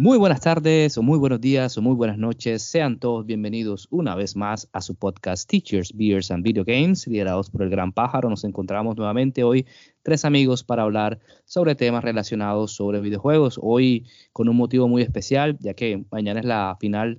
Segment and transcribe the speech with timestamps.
[0.00, 2.62] Muy buenas tardes, o muy buenos días, o muy buenas noches.
[2.62, 7.50] Sean todos bienvenidos una vez más a su podcast Teachers, Beers and Video Games, liderados
[7.50, 8.30] por el Gran Pájaro.
[8.30, 9.66] Nos encontramos nuevamente hoy
[10.04, 13.58] tres amigos para hablar sobre temas relacionados sobre videojuegos.
[13.60, 17.18] Hoy con un motivo muy especial, ya que mañana es la final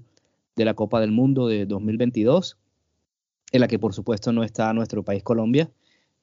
[0.55, 2.57] de la Copa del Mundo de 2022,
[3.51, 5.69] en la que por supuesto no está nuestro país Colombia.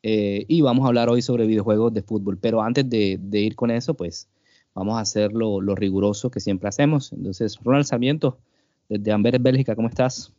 [0.02, 2.38] Eh, y vamos a hablar hoy sobre videojuegos de fútbol.
[2.38, 4.30] Pero antes de, de ir con eso, pues
[4.76, 7.12] vamos a hacer lo, riguroso que siempre hacemos.
[7.12, 8.38] Entonces, Ronald Sarmiento,
[8.88, 10.32] desde Amberes, Bélgica, ¿cómo estás?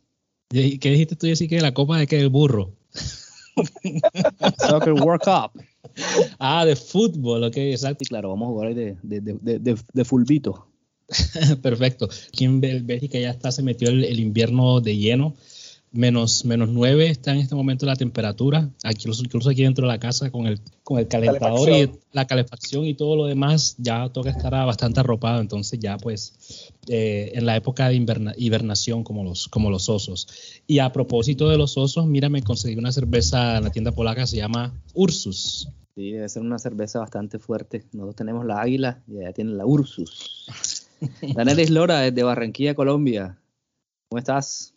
[0.48, 2.72] ¿Qué dijiste tú, así que la copa de que el burro?
[4.68, 5.62] Soccer World Cup.
[6.38, 8.04] Ah, de fútbol, ok, exacto.
[8.04, 10.68] Sí, claro, vamos a jugar de, de, de, de fulbito.
[11.62, 12.08] Perfecto.
[12.28, 15.34] Aquí en Bélgica ya está, se metió el invierno de lleno
[15.92, 19.98] menos, menos 9 está en este momento la temperatura, aquí, incluso aquí dentro de la
[19.98, 24.30] casa con el, con el calentador y la calefacción y todo lo demás, ya toca
[24.30, 29.70] estar bastante arropado, entonces ya pues eh, en la época de hibernación como los, como
[29.70, 30.28] los osos.
[30.66, 34.26] Y a propósito de los osos, mira, me conseguí una cerveza en la tienda polaca,
[34.26, 35.68] se llama Ursus.
[35.94, 37.84] Sí, debe ser una cerveza bastante fuerte.
[37.92, 40.46] Nosotros tenemos la águila y allá tienen la Ursus.
[41.34, 43.36] Daniel Islora, desde Barranquilla, Colombia.
[44.08, 44.74] ¿Cómo estás?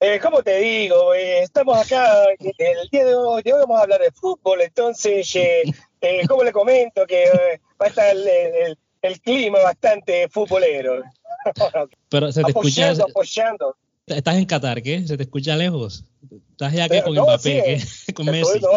[0.00, 1.14] Eh, ¿Cómo te digo?
[1.14, 5.62] Eh, estamos acá, el día de hoy, vamos a hablar de fútbol, entonces, eh,
[6.00, 7.24] eh ¿cómo le comento que
[7.80, 11.02] va a estar el, clima bastante futbolero?
[12.08, 13.10] Pero se te apoyando, escucha...
[13.10, 13.76] Apoyando.
[14.06, 15.06] Estás en Qatar, ¿qué?
[15.06, 16.04] ¿Se te escucha lejos?
[16.50, 17.80] ¿Estás ya que con Mbappé,
[18.14, 18.60] con Messi?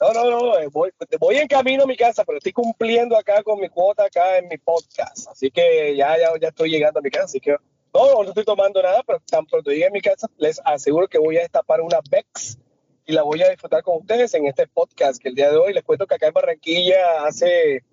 [0.00, 0.90] No, no, no, voy,
[1.20, 4.48] voy, en camino a mi casa, pero estoy cumpliendo acá con mi cuota acá en
[4.48, 5.28] mi podcast.
[5.28, 7.56] Así que ya, ya, ya estoy llegando a mi casa, así que
[7.94, 11.18] no, no estoy tomando nada, pero tan pronto llegue a mi casa, les aseguro que
[11.18, 12.58] voy a destapar una Bex
[13.06, 15.72] y la voy a disfrutar con ustedes en este podcast que el día de hoy
[15.72, 17.84] les cuento que acá en Barranquilla hace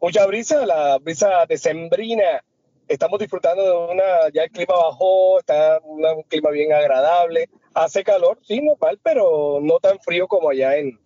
[0.00, 2.44] mucha brisa, la brisa decembrina.
[2.88, 7.48] Estamos disfrutando de una, ya el clima bajó, está un clima bien agradable.
[7.74, 10.98] Hace calor, sí, normal, pero no tan frío como allá en,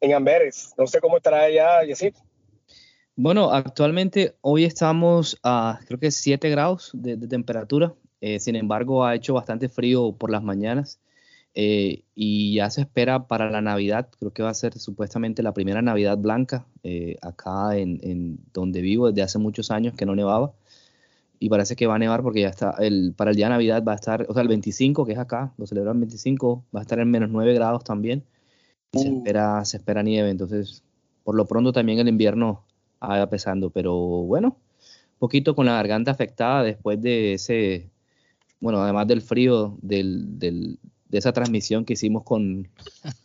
[0.00, 0.74] en Amberes.
[0.76, 2.14] No sé cómo estará allá, Yesid.
[3.22, 7.92] Bueno, actualmente hoy estamos a creo que 7 grados de, temperatura.
[8.22, 11.00] Eh, sin embargo, ha hecho bastante frío por las mañanas
[11.54, 14.08] eh, y ya se espera para la Navidad.
[14.18, 19.08] Creo que va a ser supuestamente la primera Navidad blanca eh, acá en, donde vivo
[19.08, 20.54] desde hace muchos años que no nevaba.
[21.38, 23.84] Y parece que va a nevar porque ya está, el, para el día de Navidad
[23.86, 26.80] va a estar, o sea, el 25, que es acá, lo celebran el 25, va
[26.80, 28.24] a estar en menos 9 grados también.
[28.92, 29.18] Y se, uh.
[29.18, 30.30] espera, se espera nieve.
[30.30, 30.82] Entonces,
[31.22, 32.64] por lo pronto también el invierno
[33.00, 37.90] vaya pesando, pero bueno, un poquito con la garganta afectada después de ese,
[38.60, 40.78] bueno, además del frío del, del,
[41.08, 42.68] de esa transmisión que hicimos con,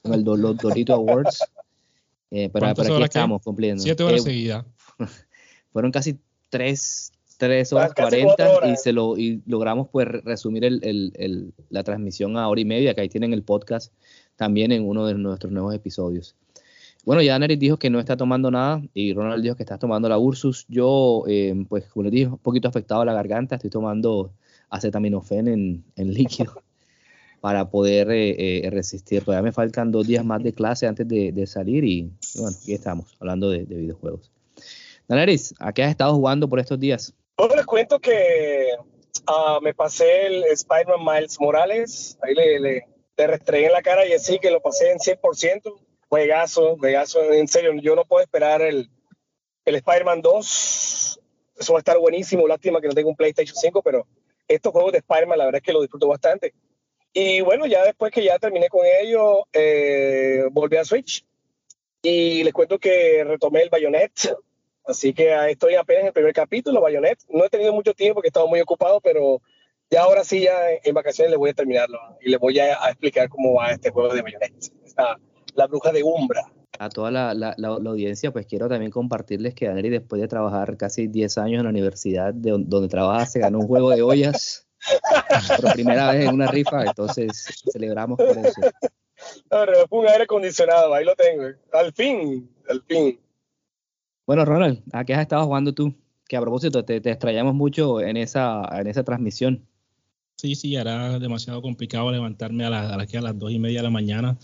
[0.01, 1.39] con el los Dorito Awards.
[2.31, 3.81] Eh, pero, aquí estamos cumpliendo.
[3.81, 4.65] Siete horas eh, seguidas.
[5.71, 6.17] Fueron casi
[6.49, 12.37] tres, tres horas cuarenta y, se lo, y logramos pues resumir el, el, la transmisión
[12.37, 13.93] a hora y media, que ahí tienen el podcast
[14.35, 16.35] también en uno de nuestros nuevos episodios.
[17.05, 20.09] Bueno, ya Neris dijo que no está tomando nada y Ronald dijo que está tomando
[20.09, 20.65] la Ursus.
[20.67, 24.33] Yo, eh, pues, como les dije, un poquito afectado a la garganta, estoy tomando
[24.71, 26.63] acetaminofén en, en líquido
[27.41, 29.23] para poder eh, eh, resistir.
[29.23, 33.15] Todavía me faltan dos días más de clase antes de, salir y, bueno, aquí estamos,
[33.19, 34.31] hablando de, videojuegos.
[35.07, 37.13] Daneris, ¿a qué has estado jugando por estos días?
[37.37, 38.69] Bueno, les cuento que
[39.27, 43.25] ah, me pasé el Spider-Man Miles Morales, ahí le, le, le
[43.63, 47.95] en la cara y así que lo pasé en 100% juegazo, juegazo, en serio, yo
[47.95, 48.89] no puedo esperar el,
[49.65, 51.19] el Spider-Man 2,
[51.57, 54.07] eso va a estar buenísimo, lástima que no tengo un PlayStation 5, pero
[54.47, 56.53] estos juegos de Spider-Man la verdad es que lo disfruto bastante.
[57.13, 61.25] Y bueno, ya después que ya terminé con ello, eh, volví a Switch
[62.01, 64.11] y les cuento que retomé el Bayonet,
[64.85, 67.17] así que estoy apenas en el primer capítulo, Bayonet.
[67.29, 69.41] No he tenido mucho tiempo porque he estado muy ocupado, pero
[69.89, 73.29] ya ahora sí, ya en vacaciones les voy a terminarlo y les voy a, explicar
[73.29, 74.53] cómo va este juego de Bayonet.
[74.83, 75.17] Está,
[75.55, 76.41] la bruja de Umbra.
[76.77, 80.75] A toda la, la, la, audiencia, pues quiero también compartirles que Daneri, después de trabajar
[80.75, 84.67] casi 10 años en la universidad de, donde trabaja, se ganó un juego de ollas
[85.61, 88.61] por primera vez en una rifa, entonces celebramos por eso.
[89.49, 91.45] No, fue un aire acondicionado, ahí lo tengo.
[91.71, 93.17] Al fin, al fin.
[94.27, 95.93] Bueno, Ronald, ¿a qué has estado jugando tú?
[96.27, 99.65] que a propósito te, te extrañamos mucho en esa, en esa transmisión.
[100.37, 103.83] Sí, sí, era demasiado complicado levantarme a, la, a, a las dos y media de
[103.83, 104.37] la mañana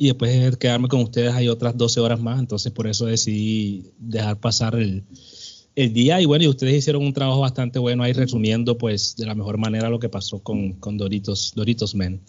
[0.00, 4.40] y después quedarme con ustedes hay otras 12 horas más, entonces por eso decidí dejar
[4.40, 5.04] pasar el,
[5.76, 9.26] el día y bueno, y ustedes hicieron un trabajo bastante bueno ahí resumiendo pues de
[9.26, 12.22] la mejor manera lo que pasó con, con Doritos, Doritos Men.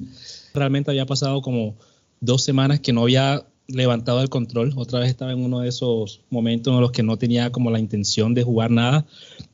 [0.53, 1.77] Realmente había pasado como
[2.19, 4.74] dos semanas que no había levantado el control.
[4.75, 7.79] Otra vez estaba en uno de esos momentos en los que no tenía como la
[7.79, 9.06] intención de jugar nada,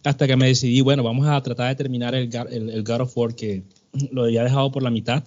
[0.04, 3.62] hasta que me decidí, bueno, vamos a tratar de terminar el, el, el God que
[4.10, 5.24] lo había dejado por la mitad.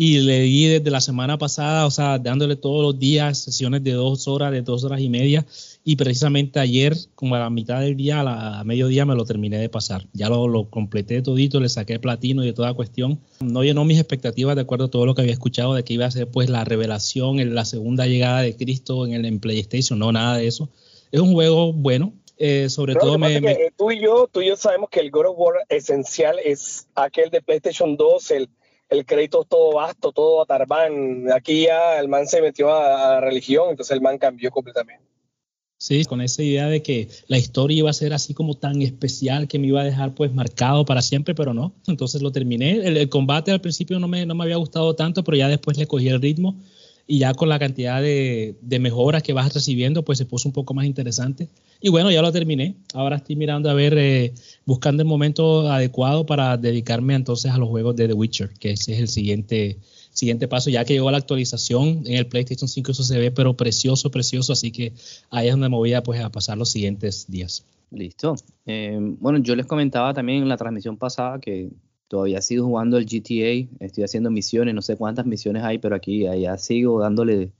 [0.00, 3.94] Y le di desde la semana pasada, o sea, dándole todos los días sesiones de
[3.94, 5.44] dos horas, de dos horas y media.
[5.82, 9.24] Y precisamente ayer, como a la mitad del día, a, la, a mediodía, me lo
[9.24, 10.06] terminé de pasar.
[10.12, 13.18] Ya lo, lo, completé todito, le saqué platino y de toda cuestión.
[13.40, 16.06] No llenó mis expectativas de acuerdo a todo lo que había escuchado de que iba
[16.06, 19.98] a ser pues la revelación, en la segunda llegada de Cristo en el en PlayStation.
[19.98, 20.68] No, nada de eso.
[21.10, 23.72] Es un juego bueno, eh, sobre todo me, me...
[23.76, 27.30] tú y yo tú y yo sabemos que el God of War esencial es aquel
[27.30, 28.48] de PlayStation 2 el,
[28.88, 33.20] el crédito todo vasto todo a Tarbán aquí ya el man se metió a, a
[33.20, 35.08] religión entonces el man cambió completamente
[35.80, 39.46] Sí, con esa idea de que la historia iba a ser así como tan especial
[39.46, 41.72] que me iba a dejar pues marcado para siempre, pero no.
[41.86, 42.72] Entonces lo terminé.
[42.72, 45.78] El, el combate al principio no me, no me había gustado tanto, pero ya después
[45.78, 46.60] le cogí el ritmo
[47.10, 50.52] y ya con la cantidad de, de, mejoras que vas recibiendo, pues se puso un
[50.52, 51.48] poco más interesante.
[51.80, 52.76] Y bueno, ya lo terminé.
[52.92, 54.34] Ahora estoy mirando a ver, eh,
[54.66, 58.92] buscando el momento adecuado para dedicarme entonces a los juegos de The Witcher, que ese
[58.92, 59.78] es el siguiente,
[60.10, 60.68] siguiente paso.
[60.68, 64.52] Ya que llegó la actualización en el PlayStation 5, eso se ve, pero precioso, precioso.
[64.52, 64.92] Así que
[65.30, 67.64] ahí es donde me voy a, pues, a pasar los siguientes días.
[67.90, 68.34] Listo.
[68.66, 71.70] Eh, bueno, yo les comentaba también en la transmisión pasada que
[72.08, 76.26] todavía sigo jugando el GTA, estoy haciendo misiones, no sé cuántas misiones hay, pero aquí
[76.26, 77.52] allá sigo dándole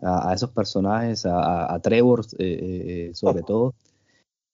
[0.00, 3.74] a, a esos personajes, a, a Trevor eh, eh, sobre todo.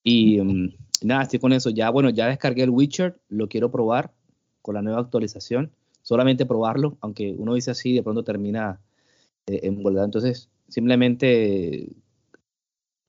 [0.03, 0.71] Y um,
[1.03, 1.71] nada, estoy con eso.
[1.71, 4.13] Ya, bueno, ya descargué el Witcher, lo quiero probar
[4.61, 5.71] con la nueva actualización,
[6.03, 8.81] solamente probarlo, aunque uno dice así, de pronto termina
[9.47, 10.05] eh, envolvido.
[10.05, 11.91] Entonces, simplemente,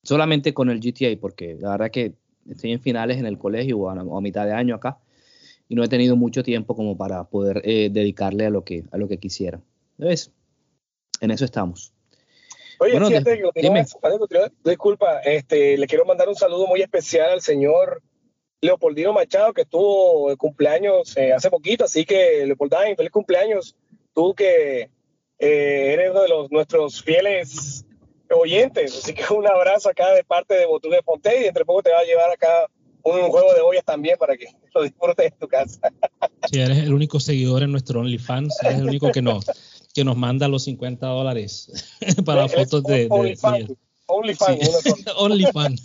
[0.04, 2.14] solamente con el GTA, porque la verdad que
[2.48, 5.00] estoy en finales en el colegio o a, a mitad de año acá
[5.70, 8.98] y no he tenido mucho tiempo como para poder eh, dedicarle a lo que a
[8.98, 9.62] lo que quisiera.
[9.98, 10.32] ¿Ves?
[11.22, 11.94] En eso estamos.
[12.80, 13.86] Oye, bueno, fíjate, de, dime.
[14.64, 18.02] disculpa, este, le quiero mandar un saludo muy especial al señor
[18.62, 23.76] Leopoldino Machado, que estuvo de cumpleaños eh, hace poquito, así que Leopoldine, feliz cumpleaños.
[24.14, 24.90] Tú que
[25.38, 27.86] eh, eres uno de los, nuestros fieles
[28.32, 31.84] oyentes, así que un abrazo acá de parte de Botú de Fonte y entre poco
[31.84, 32.68] te va a llevar acá
[33.04, 35.80] un juego de ollas también para que lo disfrutes en tu casa.
[36.52, 39.46] Sí, eres el único seguidor en nuestro OnlyFans, eres el único que nos,
[39.94, 43.08] que nos manda los 50 dólares para Es fotos de...
[43.10, 43.72] OnlyFans.
[44.08, 44.82] OnlyFans.
[44.84, 44.92] Sí.
[45.18, 45.84] OnlyFans.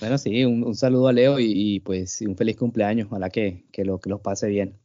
[0.00, 3.64] bueno, sí, un, un, saludo a Leo y, y, pues un feliz cumpleaños, ojalá que,
[3.72, 4.76] que, lo, que los pase bien.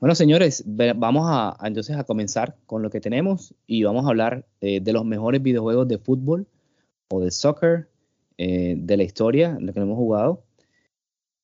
[0.00, 4.08] Bueno, señores, vamos a, a, entonces a comenzar con lo que tenemos y vamos a
[4.08, 6.46] hablar eh, de los mejores videojuegos de fútbol
[7.08, 7.88] o de soccer
[8.38, 10.42] eh, de la historia en la que hemos jugado.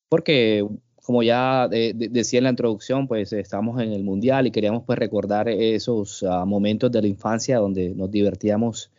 [0.09, 0.67] Porque,
[1.03, 4.99] como ya de, decía en la introducción, pues estamos en el Mundial y queríamos pues
[4.99, 8.91] recordar esos uh, momentos de la infancia donde nos divertíamos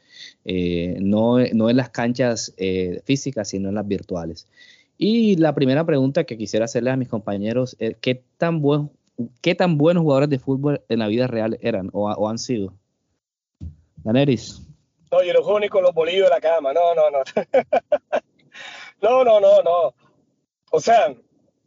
[0.44, 4.49] eh, no, no, en las canchas eh, físicas, sino en las virtuales.
[4.99, 8.91] Y la primera pregunta que quisiera hacerle a mis compañeros es, ¿qué tan, buen,
[9.41, 12.75] ¿qué tan buenos jugadores de fútbol en la vida real eran o, o han sido?
[14.05, 14.71] Daneris.
[15.13, 16.73] No, yo no juego ni con los bolillos de la cama.
[16.73, 17.19] No, no, no.
[19.03, 19.95] no, no, no, no.
[20.71, 21.15] O sea,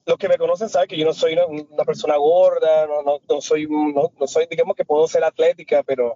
[0.03, 3.19] los que me conocen saben que yo no soy una, una persona gorda, no, no,
[3.29, 6.15] no soy, no, no, soy, digamos que puedo ser atlética, pero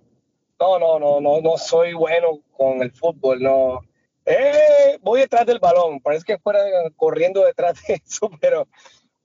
[0.60, 3.82] no, no, no, no, no soy bueno con el fútbol, no.
[4.26, 6.60] Eh, voy detrás del balón, parece que fuera
[6.96, 8.68] corriendo detrás de eso, pero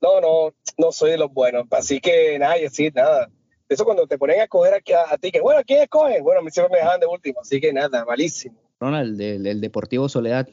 [0.03, 1.65] no, no, no soy de los buenos.
[1.71, 3.31] Así que nada, y así, nada
[3.75, 6.21] eso cuando te ponen a coger aquí a, a, ti, que bueno, ¿quién escoge?
[6.23, 8.57] Bueno, a mí siempre me dejaban de último, así que nada, malísimo.
[8.81, 10.49] Ronald, el, el Deportivo Soledad.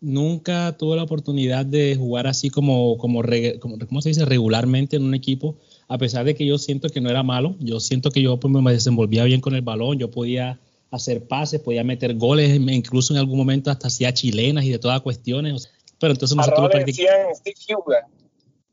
[0.00, 3.22] Nunca tuve la oportunidad de jugar así como, como,
[3.60, 4.24] como, ¿cómo se dice?
[4.24, 7.78] regularmente en un equipo, a pesar de que yo siento que no era malo, yo
[7.78, 10.58] siento que yo pues, me desenvolvía bien con el balón, yo podía
[10.90, 15.00] hacer pases, podía meter goles, incluso en algún momento hasta hacía chilenas y de todas
[15.02, 15.70] cuestiones,
[16.00, 17.38] pero entonces nosotros practicamos...
[17.38, 18.08] Steve Huga.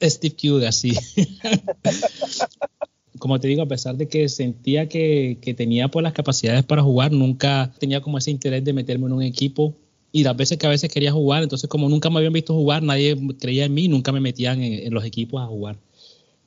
[0.01, 0.95] Steve Huga, sí.
[3.19, 6.81] como te digo, a pesar de que sentía que, que, tenía pues las capacidades para
[6.81, 9.75] jugar, nunca tenía como ese interés de meterme en un equipo
[10.11, 12.81] y las veces que a veces quería jugar, entonces como nunca me habían visto jugar,
[12.81, 15.77] nadie creía en mí, nunca me metían en, en los equipos a jugar.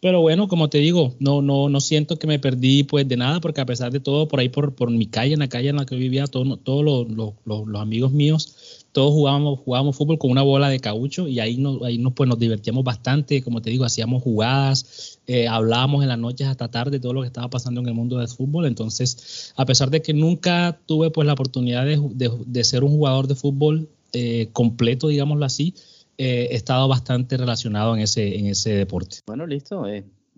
[0.00, 3.40] Pero bueno, como te digo, no, no, no siento que me perdí pues de nada,
[3.40, 5.76] porque a pesar de todo, por ahí por, por mi calle, en la calle en
[5.76, 10.18] la que vivía, todos todo lo, lo, lo, los amigos míos todos jugábamos, jugábamos fútbol
[10.18, 13.62] con una bola de caucho y ahí, nos, ahí nos, pues, nos divertíamos bastante, como
[13.62, 17.28] te digo, hacíamos jugadas, eh, hablábamos en las noches hasta tarde de todo lo que
[17.28, 18.66] estaba pasando en el mundo del fútbol.
[18.66, 23.28] Entonces, a pesar de que nunca tuve pues la oportunidad de, de, ser un jugador
[23.28, 25.74] de fútbol eh, completo, digámoslo así,
[26.18, 29.18] eh, he estado bastante relacionado en ese, en ese deporte.
[29.26, 29.84] Bueno, listo.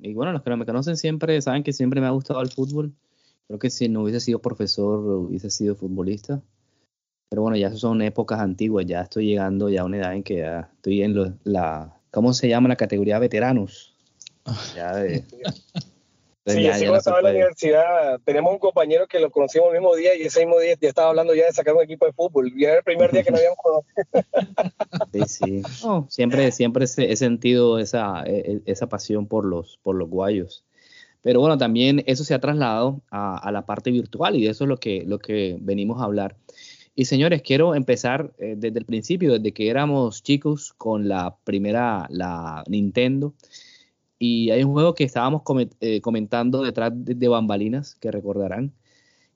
[0.03, 2.51] y bueno, los que no me conocen siempre saben que siempre me ha gustado el
[2.51, 2.93] fútbol.
[3.47, 6.43] Creo que si no hubiese sido profesor, hubiese sido futbolista.
[7.31, 10.37] Pero bueno, ya son épocas antiguas, ya estoy llegando ya a una edad en que
[10.37, 12.69] ya estoy en la, ¿cómo se llama?
[12.69, 13.94] La categoría veteranos.
[14.77, 15.25] Ya de,
[16.47, 19.95] sí, ya, cuando estaba en la universidad, teníamos un compañero que lo conocimos el mismo
[19.97, 22.53] día y ese mismo día ya estaba hablando ya de sacar un equipo de fútbol.
[22.55, 23.85] Y era el primer día que no habíamos jugado.
[25.13, 25.63] Sí, sí.
[26.09, 30.65] siempre, siempre he sentido esa, e, e, esa pasión por los, por los guayos.
[31.23, 34.65] Pero bueno, también eso se ha trasladado a, a, la parte virtual y de eso
[34.65, 36.37] es lo que, lo que venimos a hablar.
[36.97, 42.07] Y señores, quiero empezar eh, desde el principio, desde que éramos chicos con la primera,
[42.09, 43.35] la Nintendo.
[44.27, 45.43] Y hay un juego que estábamos
[45.81, 48.73] eh, comentando detrás de, bambalinas, que recordarán,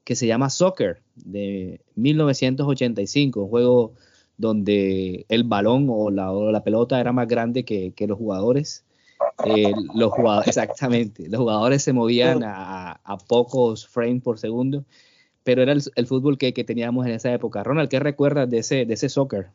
[0.02, 3.92] que se llama Soccer, de 1985, un juego
[4.38, 8.86] donde el balón o la, pelota era más grande que, que los jugadores.
[9.44, 14.84] Eh, los jugadores, exactamente, los jugadores se movían a, a pocos frames por segundo
[15.48, 17.64] pero era el, fútbol que, teníamos en esa época.
[17.64, 19.48] Ronald, ¿qué recuerdas de ese, de ese soccer?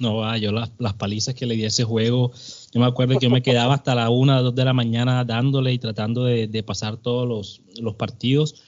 [0.00, 2.30] No, ah, yo las, palizas que le di a ese juego,
[2.72, 5.72] yo me acuerdo que yo me quedaba hasta la una, dos de la mañana dándole
[5.72, 8.62] y tratando de, pasar todos los, partidos.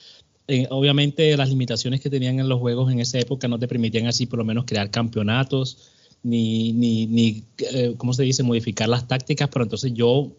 [0.49, 4.09] Eh, obviamente las limitaciones que tenían en los juegos en esa época no te permitían
[4.09, 5.93] así por lo menos crear campeonatos,
[6.25, 10.33] ni, ni, ni eh, ¿cómo se dice?, modificar las tácticas, pero entonces yo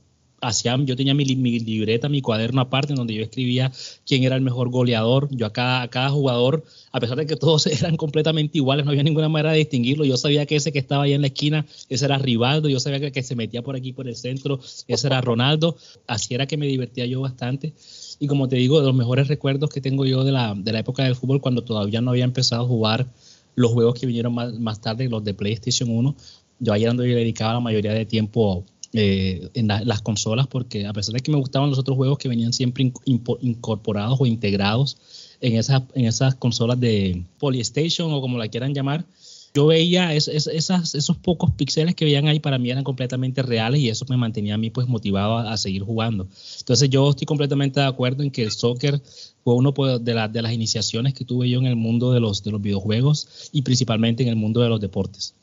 [0.85, 3.71] yo tenía mi, libreta, mi cuaderno aparte, en donde yo escribía
[4.05, 5.27] quién era el mejor goleador.
[5.31, 9.29] Yo a cada, jugador, a pesar de que todos eran completamente iguales, no había ninguna
[9.29, 10.03] manera de distinguirlo.
[10.03, 12.69] Yo sabía que ese que estaba ahí en la esquina, ese era Rivaldo.
[12.69, 15.77] Yo sabía que el que se metía por aquí por el centro, ese era Ronaldo.
[16.07, 17.73] Así era que me divertía yo bastante.
[18.19, 20.79] Y como te digo, de los mejores recuerdos que tengo yo de la, de la
[20.79, 23.07] época del fútbol, cuando todavía no había empezado a jugar
[23.55, 26.15] los juegos que vinieron más, más tarde, los de PlayStation 1,
[26.59, 30.85] yo ahí era donde yo dedicaba la mayoría de tiempo eh, en las consolas, porque
[30.85, 34.97] a pesar de que me gustaban los otros juegos que venían siempre incorporados o integrados
[35.39, 39.05] en esas, en esas consolas de Polystation o como la quieran llamar,
[39.53, 43.89] yo veía esas, esos pocos píxeles que veían ahí para mí eran completamente reales y
[43.89, 46.27] eso me mantenía a mí pues motivado a, seguir jugando.
[46.59, 49.01] Entonces yo estoy completamente de acuerdo en que el soccer
[49.43, 52.43] fue uno pues, de, de las iniciaciones que tuve yo en el mundo de los
[52.43, 55.33] videojuegos y principalmente en el mundo de los deportes.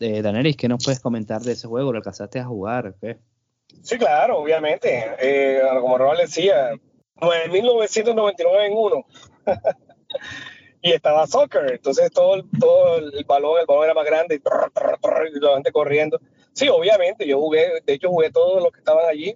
[0.00, 1.92] Eh, Danelis, ¿qué nos puedes comentar de ese juego?
[1.92, 2.94] ¿Lo alcanzaste a jugar?
[3.82, 5.14] Sí, claro, obviamente.
[5.18, 9.06] Eh, como Robert decía, en 1999 en uno.
[10.82, 15.54] y estaba soccer, entonces todo, todo el balón, el balón era más grande y, la
[15.54, 16.20] gente corriendo.
[16.52, 19.34] Sí, obviamente, yo jugué, de hecho jugué todos los que estaban allí,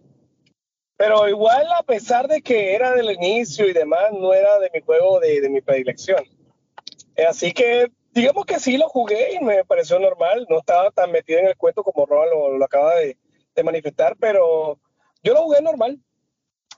[0.96, 4.80] pero igual a pesar de que era del inicio y demás, no era de mi
[4.82, 6.22] juego de, de mi predilección.
[7.26, 10.44] Así que digamos que sí lo jugué y me pareció normal.
[10.48, 13.16] No estaba tan metido en el cuento como Roa lo, acaba de,
[13.64, 14.78] manifestar, pero
[15.22, 15.98] yo lo jugué normal.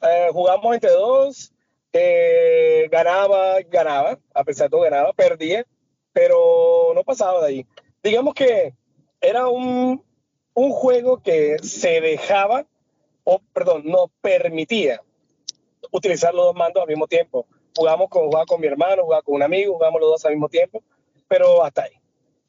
[0.02, 1.52] Eh, jugamos entre dos,
[1.92, 5.66] eh, ganaba, ganaba, a pesar de todo ganaba, perdía,
[6.12, 7.66] pero no pasaba de ahí.
[8.02, 8.74] Digamos que
[9.20, 10.02] era un,
[10.54, 12.66] un juego que se dejaba,
[13.24, 15.02] o perdón, no permitía
[15.90, 17.46] utilizar los dos mandos al mismo tiempo.
[17.76, 20.48] Jugamos con, jugaba con mi hermano, jugaba con un amigo, jugamos los dos al mismo
[20.48, 20.82] tiempo
[21.30, 21.92] pero hasta ahí,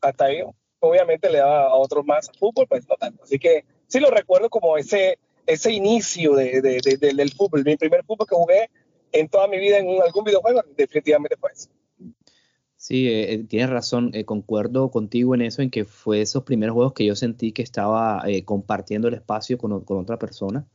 [0.01, 0.41] hasta ahí.
[0.79, 3.23] Obviamente le daba a otros más fútbol, pues no tanto.
[3.23, 7.63] Así que sí lo recuerdo como ese, ese inicio de, de, del fútbol.
[7.63, 8.69] Mi primer fútbol que jugué
[9.11, 11.69] en toda mi vida en algún videojuego, definitivamente fue eso.
[12.75, 16.73] Sí, eh, eh, tienes razón, eh, concuerdo contigo en eso, en que fue esos primeros
[16.73, 20.65] juegos que yo sentí que estaba compartiendo el espacio con, con otra persona.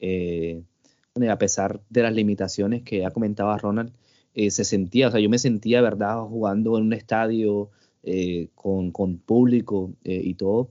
[0.00, 3.92] a pesar de las limitaciones que ya comentaba Ronald,
[4.34, 7.70] eh, se sentía, o sea, yo me sentía, ¿verdad?, jugando en un estadio
[8.02, 10.70] eh, con, con, público eh, y todo.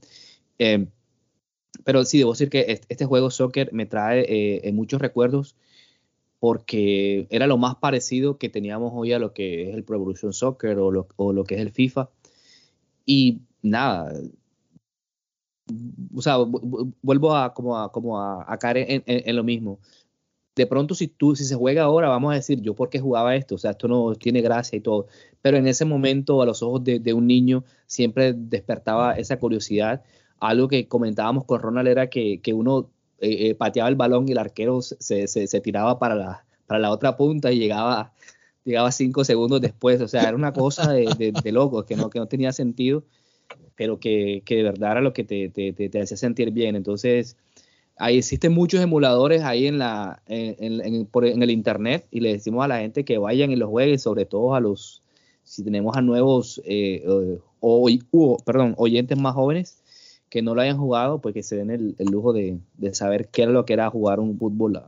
[1.83, 5.55] pero sí, debo decir que este juego soccer me trae muchos recuerdos
[6.39, 10.33] porque era lo más parecido que teníamos hoy a lo que es el Pro Evolution
[10.33, 12.09] Soccer o lo, o lo que es el FIFA.
[13.05, 14.11] Y nada,
[16.15, 19.79] o sea, vuelvo a como a, como a, caer en, en, lo mismo
[20.55, 23.55] de pronto si tú, si se juega ahora, vamos a decir, yo porque jugaba esto,
[23.55, 25.07] o sea, esto no tiene gracia y todo,
[25.41, 30.03] pero en ese momento a los ojos de, un niño siempre despertaba esa curiosidad.
[30.39, 32.89] Algo que comentábamos con Ronald era que, uno
[33.19, 36.91] eh, eh, pateaba el balón y el arquero se, se, tiraba para la, para la
[36.91, 38.13] otra punta y llegaba
[38.63, 42.19] llegaba cinco segundos después, o sea, era una cosa de, de, locos que no, que
[42.19, 43.03] no tenía sentido,
[43.75, 46.75] pero que, que de verdad era lo que te, te, te, hacía sentir bien.
[46.75, 47.37] Entonces,
[48.01, 52.65] ahí existen muchos emuladores ahí en, la, en, en, en, el internet y le decimos
[52.65, 55.03] a la gente que vayan y los jueguen, sobre todo a los,
[55.43, 57.03] si tenemos a nuevos eh,
[57.59, 59.83] o, perdón, oyentes más jóvenes
[60.29, 63.43] que no lo hayan jugado, pues que se den el, lujo de, de, saber qué
[63.43, 64.81] era lo que era jugar un fútbol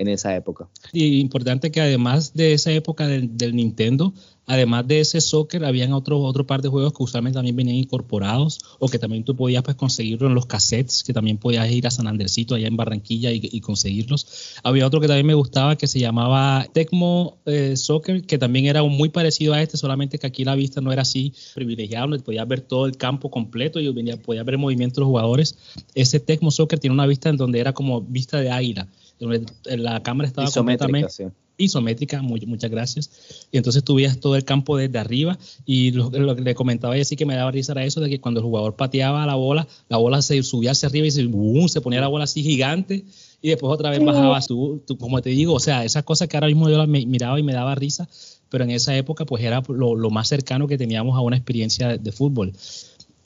[0.00, 0.66] en esa época.
[0.94, 4.14] Y importante que además de esa época del, Nintendo,
[4.46, 8.58] además de ese soccer, habían otro, otro par de juegos que usualmente también venían incorporados
[8.78, 11.90] o que también tú podías pues, conseguirlo en los cassettes, que también podías ir a
[11.90, 14.56] San Andresito allá en Barranquilla y, conseguirlos.
[14.62, 18.82] Había otro que también me gustaba que se llamaba Tecmo eh, Soccer, que también era
[18.82, 22.62] muy parecido a este, solamente que aquí la vista no era así privilegiada, podías ver
[22.62, 25.58] todo el campo completo y podías ver el movimiento de los jugadores.
[25.94, 28.88] Ese Tecmo Soccer tiene una vista en donde era como vista de águila
[29.20, 33.10] la cámara estaba isométrica, completamente isométrica, muchas gracias.
[33.52, 37.00] Y entonces tú veías todo el campo desde arriba y lo, que le comentaba y
[37.00, 39.68] así que me daba risa era eso de que cuando el jugador pateaba la bola,
[39.88, 41.28] la bola se subía hacia arriba y se,
[41.68, 43.04] se ponía la bola así gigante
[43.42, 44.40] y después otra vez bajaba.
[44.40, 47.42] Tú, como te digo, o sea, esas cosas que ahora mismo yo la miraba y
[47.42, 48.08] me daba risa,
[48.48, 52.12] pero en esa época pues era lo, más cercano que teníamos a una experiencia de
[52.12, 52.52] fútbol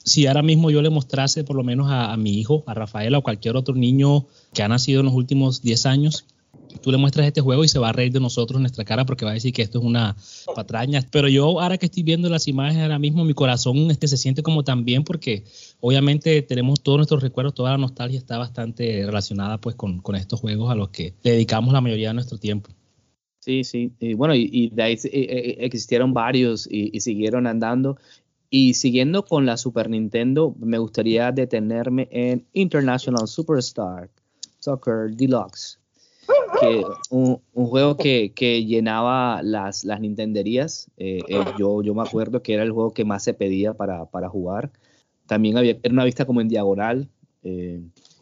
[0.05, 3.23] si ahora mismo yo le mostrase por lo menos a, mi hijo, a Rafael o
[3.23, 6.25] cualquier otro niño que ha nacido en los últimos 10 años,
[6.81, 9.05] tú le muestras este juego y se va a reír de nosotros en nuestra cara
[9.05, 10.15] porque va a decir que esto es una
[10.53, 11.01] patraña.
[11.11, 14.43] Pero yo ahora que estoy viendo las imágenes ahora mismo, mi corazón este, se siente
[14.43, 15.43] como tan bien porque
[15.79, 20.71] obviamente tenemos todos nuestros recuerdos, toda la nostalgia está bastante relacionada pues con, estos juegos
[20.71, 22.69] a los que dedicamos la mayoría de nuestro tiempo.
[23.39, 23.91] Sí, sí.
[23.99, 27.97] Y bueno, y, de ahí eh, eh, existieron varios y, siguieron andando.
[28.49, 34.09] Y siguiendo con la Super Nintendo, me gustaría detenerme en International Superstar
[34.59, 35.79] Soccer Deluxe,
[36.59, 40.89] que un, juego que, llenaba las, las Nintenderías.
[40.97, 44.29] Eh, eh, yo, yo me acuerdo que era el juego que más se pedía para,
[44.29, 44.71] jugar.
[45.27, 47.09] También había era una vista como en diagonal.
[47.43, 47.81] Eh,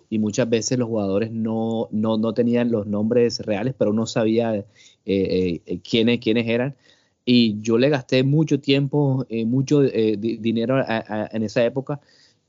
[0.09, 4.63] y muchas veces los jugadores no, no, tenían los nombres reales, pero uno sabía
[5.03, 6.75] quiénes, quiénes eran
[7.25, 12.01] y yo le gasté mucho tiempo, eh, mucho eh, dinero en esa época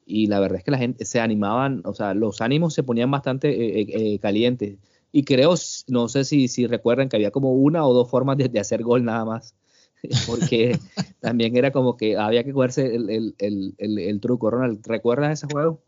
[0.07, 3.11] y la verdad es que la gente se animaban, o sea, los ánimos se ponían
[3.11, 4.79] bastante eh, calientes
[5.13, 5.55] y creo,
[5.89, 9.05] no sé si, si recuerdan que había como una o dos formas de, hacer gol
[9.05, 9.55] nada más,
[10.27, 10.79] porque
[11.21, 15.53] también era como que había que jugarse el, el, el, el truco, Ronald, ¿recuerdas ese
[15.53, 15.81] juego?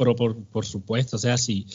[0.00, 1.66] Pero por, por, supuesto, o sea, sí,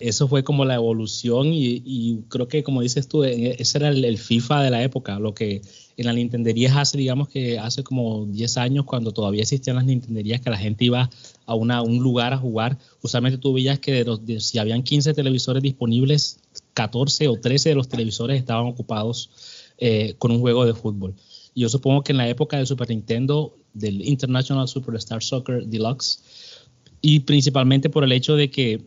[0.00, 4.62] eso fue como la evolución y, creo que como dices tú, ese era el, FIFA
[4.62, 5.60] de la época, lo que
[5.98, 10.40] en la Nintendería hace, digamos que hace como 10 años, cuando todavía existían las Nintenderías,
[10.40, 11.10] que la gente iba
[11.44, 15.12] a, una, un lugar a jugar, usualmente tú veías que de los, si habían 15
[15.12, 16.40] televisores disponibles,
[16.72, 19.28] 14 o 13 de los televisores estaban ocupados
[19.76, 21.14] eh, con un juego de fútbol.
[21.54, 26.20] Yo supongo que en la época del Super Nintendo, del International Superstar Soccer Deluxe,
[27.06, 28.80] y principalmente por el hecho de que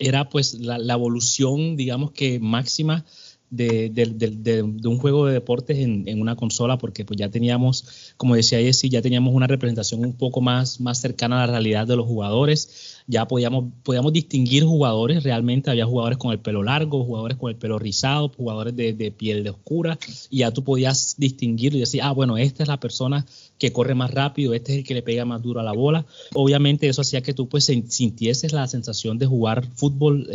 [0.00, 3.04] era pues la, evolución, digamos que máxima
[3.50, 8.90] de, un juego de deportes en, una consola, porque pues ya teníamos, como decía Jesse,
[8.90, 12.98] ya teníamos una representación un poco más, más cercana a la realidad de los jugadores,
[13.06, 15.70] ya podíamos, podíamos distinguir jugadores, realmente.
[15.70, 19.44] Había jugadores con el pelo largo, jugadores con el pelo rizado, jugadores de, de piel
[19.44, 23.24] de oscura, y ya tú podías distinguir y decir, ah, bueno, esta es la persona
[23.60, 26.06] que corre más rápido, este es el que le pega más duro a la bola.
[26.32, 30.26] Obviamente eso hacía que tú pues sintieses la sensación de jugar fútbol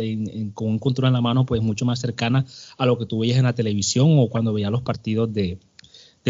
[0.54, 2.46] con un control en la mano pues mucho más cercana
[2.78, 5.58] a lo que tú veías en la televisión o cuando veías los partidos de,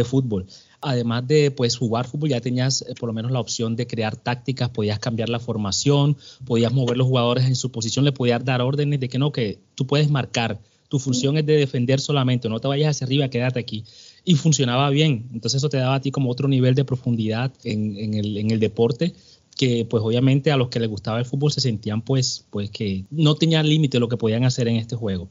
[0.05, 0.47] fútbol.
[0.81, 4.17] Además de pues jugar fútbol ya tenías eh, por lo menos la opción de crear
[4.17, 8.61] tácticas, podías cambiar la formación, podías mover los jugadores en su posición, le podías dar
[8.61, 12.61] órdenes de que no, que tú puedes marcar, tu función es de defender solamente, no
[12.61, 13.85] te vayas hacia arriba, quédate aquí
[14.27, 15.31] y funcionaba bien.
[15.33, 18.61] Entonces eso te daba a ti como otro nivel de profundidad en, el, en el
[18.61, 19.15] deporte
[19.57, 23.07] que pues obviamente a los que les gustaba el fútbol se sentían pues, pues que
[23.11, 25.31] no tenían límite lo que podían hacer en este juego.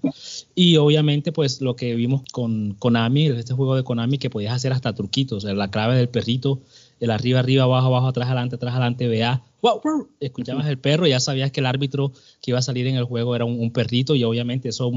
[0.56, 4.74] Y obviamente pues lo que vimos con Konami, este juego de Konami que podías hacer
[4.74, 6.60] hasta truquitos, la clave del perrito,
[7.00, 9.44] el arriba, arriba, abajo, abajo, atrás, adelante, atrás, adelante, vea,
[10.20, 13.36] escuchabas el perro, ya sabías que el árbitro que iba a salir en el juego
[13.36, 14.92] era un, perrito y obviamente eso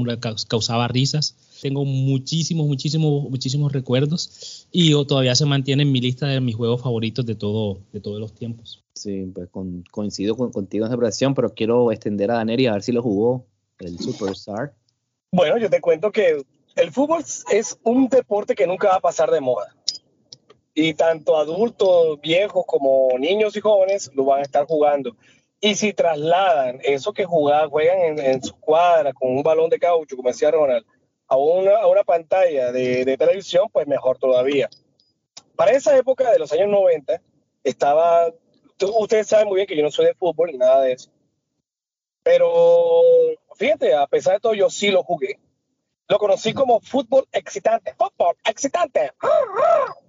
[0.47, 1.35] causaba risas.
[1.61, 6.81] Tengo muchísimos, muchísimos, muchísimos recuerdos y todavía se mantiene en mi lista de mis juegos
[6.81, 8.83] favoritos de, todo, de todos los tiempos.
[8.93, 9.49] Sí, pues
[9.91, 13.45] coincido contigo en esa presentación, pero quiero extender a Daneri a ver si lo jugó
[13.79, 14.73] el Superstar.
[15.31, 16.43] Bueno, yo te cuento que
[16.75, 19.75] el fútbol es un deporte que nunca va a pasar de moda
[20.73, 25.15] y tanto adultos, viejos como niños y jóvenes lo van a estar jugando.
[25.59, 30.15] Y si trasladan eso que jugaban, juegan en, su cuadra con un balón de caucho,
[30.15, 30.85] como decía Ronald,
[31.29, 34.69] a una, a una pantalla de, de, televisión, pues mejor todavía.
[35.55, 37.21] Para esa época de los años 90,
[37.63, 38.33] estaba,
[38.97, 41.11] ustedes saben muy bien que yo no soy de fútbol ni nada de eso,
[42.23, 43.01] pero
[43.55, 45.39] fíjate, a pesar de todo, yo sí lo jugué.
[46.07, 49.11] Lo conocí como fútbol excitante, fútbol excitante.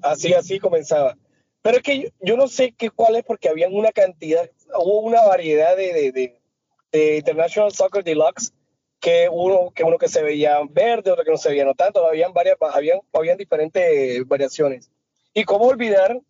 [0.01, 1.17] Así, así comenzaba.
[1.63, 5.27] Pero es que yo, no sé qué cuál es porque había una cantidad, hubo una
[5.27, 6.41] variedad de, de,
[6.93, 8.53] de, International Soccer Deluxe
[9.01, 12.07] que uno, que uno que se veía verde, otro que no se veía no tanto,
[12.07, 14.91] habían varias, habían, habían diferentes variaciones.
[15.33, 16.21] Y cómo olvidar,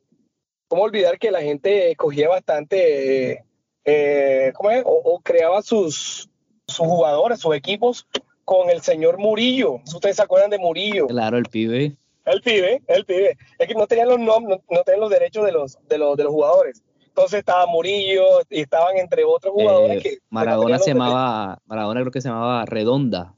[0.69, 3.45] cómo olvidar que la gente escogía bastante,
[3.85, 4.83] eh, ¿cómo es?
[4.87, 6.31] O, creaba sus,
[6.67, 8.07] sus jugadores, sus equipos
[8.45, 9.81] con el señor Murillo.
[9.93, 11.09] ¿Ustedes se acuerdan de Murillo?
[11.09, 11.97] Claro, el pibe.
[12.25, 13.37] El pibe, el pibe.
[13.59, 16.25] Es que no tenían los nombres, no, tenían los derechos de los, de los, de
[16.25, 16.83] los jugadores.
[17.21, 20.19] Entonces estaba Murillo y estaban entre otros jugadores eh, que.
[20.31, 23.35] Maradona se llamaba, Maradona creo que se llamaba Redonda.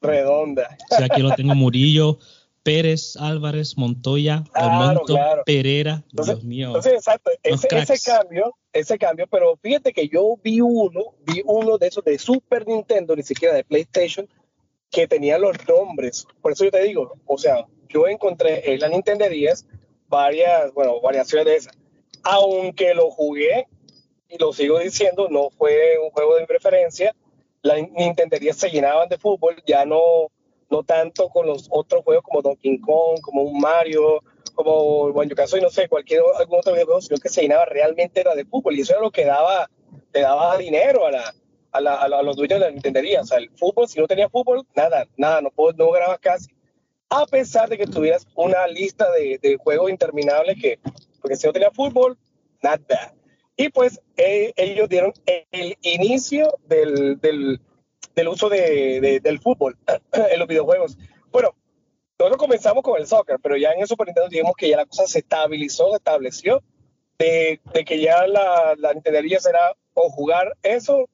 [0.00, 0.74] Redonda.
[0.88, 2.18] Sí, aquí lo tengo Murillo,
[2.62, 6.04] Pérez, Álvarez, Montoya, claro, Pereira.
[6.10, 6.68] Dios mío.
[6.68, 7.30] Entonces, exacto.
[7.42, 12.04] Ese, ese, cambio, ese cambio, pero fíjate que yo vi uno, vi uno de esos
[12.04, 14.26] de Super Nintendo, ni siquiera de PlayStation,
[14.90, 16.26] que tenía los nombres.
[16.40, 19.66] Por eso yo te digo, o sea, yo encontré en la Nintendo 10
[20.08, 21.77] varias, bueno, variaciones de esas.
[22.30, 23.66] Aunque lo jugué,
[24.28, 27.16] y lo sigo diciendo, no fue un juego de preferencia.
[27.62, 30.30] Las Nintendo 10 se llenaban de fútbol, ya no,
[30.70, 34.22] no tanto con los otros juegos como Donkey Kong, como un Mario,
[34.54, 37.64] como, bueno, yo caso y no sé, cualquier algún otro juego, sino que se llenaba
[37.64, 38.76] realmente era de fútbol.
[38.76, 39.70] Y eso era lo que daba,
[40.12, 41.34] le daba dinero a la,
[41.72, 43.00] a, la, a, los dueños de la Nintendo.
[43.22, 46.48] O sea, el fútbol, si no tenía fútbol, nada, nada, no, no grabas casi
[47.10, 50.78] a pesar de que tuvieras una lista de, de juegos interminables que,
[51.20, 52.16] porque si no tenía fútbol,
[52.62, 53.14] nada.
[53.56, 57.60] Y pues eh, ellos dieron el inicio del, del,
[58.14, 59.76] del uso de, del fútbol
[60.12, 60.96] en los videojuegos.
[61.30, 61.54] Bueno,
[62.18, 64.86] nosotros comenzamos con el soccer, pero ya en el Super Nintendo digamos que ya la
[64.86, 66.62] cosa se estabilizó, se estableció,
[67.18, 71.08] de, de que ya la, la entendería será o jugar eso,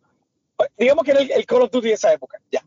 [0.79, 2.65] digamos que era el, el Call of Duty de esa época, ya.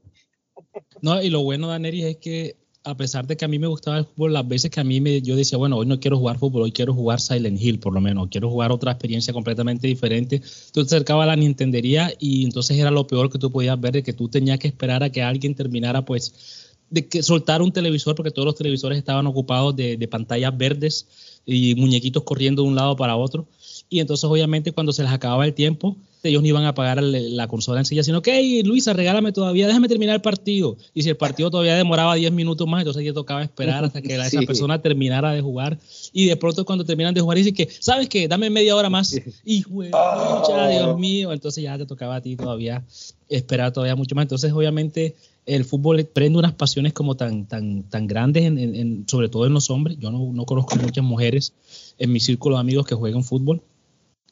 [1.02, 2.56] No, y lo bueno, Daneris, es que
[2.88, 5.02] a pesar de que a mí me gustaba el fútbol, las veces que a mí
[5.02, 7.94] me, yo decía, bueno, hoy no quiero jugar fútbol, hoy quiero jugar Silent Hill, por
[7.94, 10.42] lo menos, quiero jugar otra experiencia completamente diferente.
[10.72, 13.92] Tú te acercabas a la Nintendería y entonces era lo peor que tú podías ver,
[13.92, 17.74] de que tú tenías que esperar a que alguien terminara, pues, de que soltar un
[17.74, 22.70] televisor, porque todos los televisores estaban ocupados de, de pantallas verdes y muñequitos corriendo de
[22.70, 23.48] un lado para otro.
[23.90, 27.48] Y entonces, obviamente, cuando se les acababa el tiempo, ellos no iban a pagar la
[27.48, 30.78] consola en silla, sino que, hey, Luisa, regálame todavía, déjame terminar el partido.
[30.94, 34.16] Y si el partido todavía demoraba 10 minutos más, entonces ya tocaba esperar hasta que
[34.22, 35.78] esa persona terminara de jugar.
[36.14, 38.28] Y de pronto cuando terminan de jugar, dicen que, ¿sabes qué?
[38.28, 39.16] Dame media hora más.
[39.46, 40.70] Y, oh.
[40.70, 42.84] Dios mío, entonces ya te tocaba a ti todavía
[43.30, 44.24] esperar todavía mucho más.
[44.24, 49.46] Entonces, obviamente, el fútbol prende unas pasiones como tan, tan, tan grandes, en, sobre todo
[49.46, 49.98] en los hombres.
[50.00, 51.54] Yo no, no conozco muchas mujeres
[51.98, 53.62] en mi círculo de amigos que juegan fútbol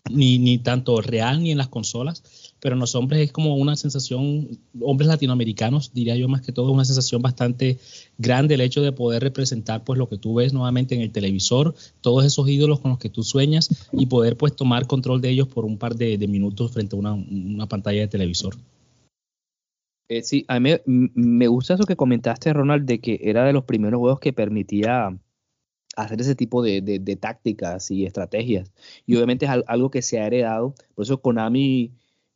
[0.09, 3.75] ni, ni tanto real ni en las consolas, pero en los hombres es como una
[3.75, 4.47] sensación,
[4.81, 7.79] hombres latinoamericanos, diría yo más que todo, una sensación bastante
[8.17, 11.75] grande el hecho de poder representar pues lo que tú ves nuevamente en el televisor,
[12.01, 15.47] todos esos ídolos con los que tú sueñas y poder pues tomar control de ellos
[15.47, 18.55] por un par de, minutos frente a una, una, pantalla de televisor.
[20.07, 23.53] Eh, sí, a mí me, me gusta eso que comentaste, Ronald, de que era de
[23.53, 25.15] los primeros juegos que permitía
[25.95, 28.71] hacer ese tipo de, de, tácticas y estrategias.
[29.05, 30.75] Y obviamente es algo que se ha heredado.
[30.93, 31.93] Por eso Konami,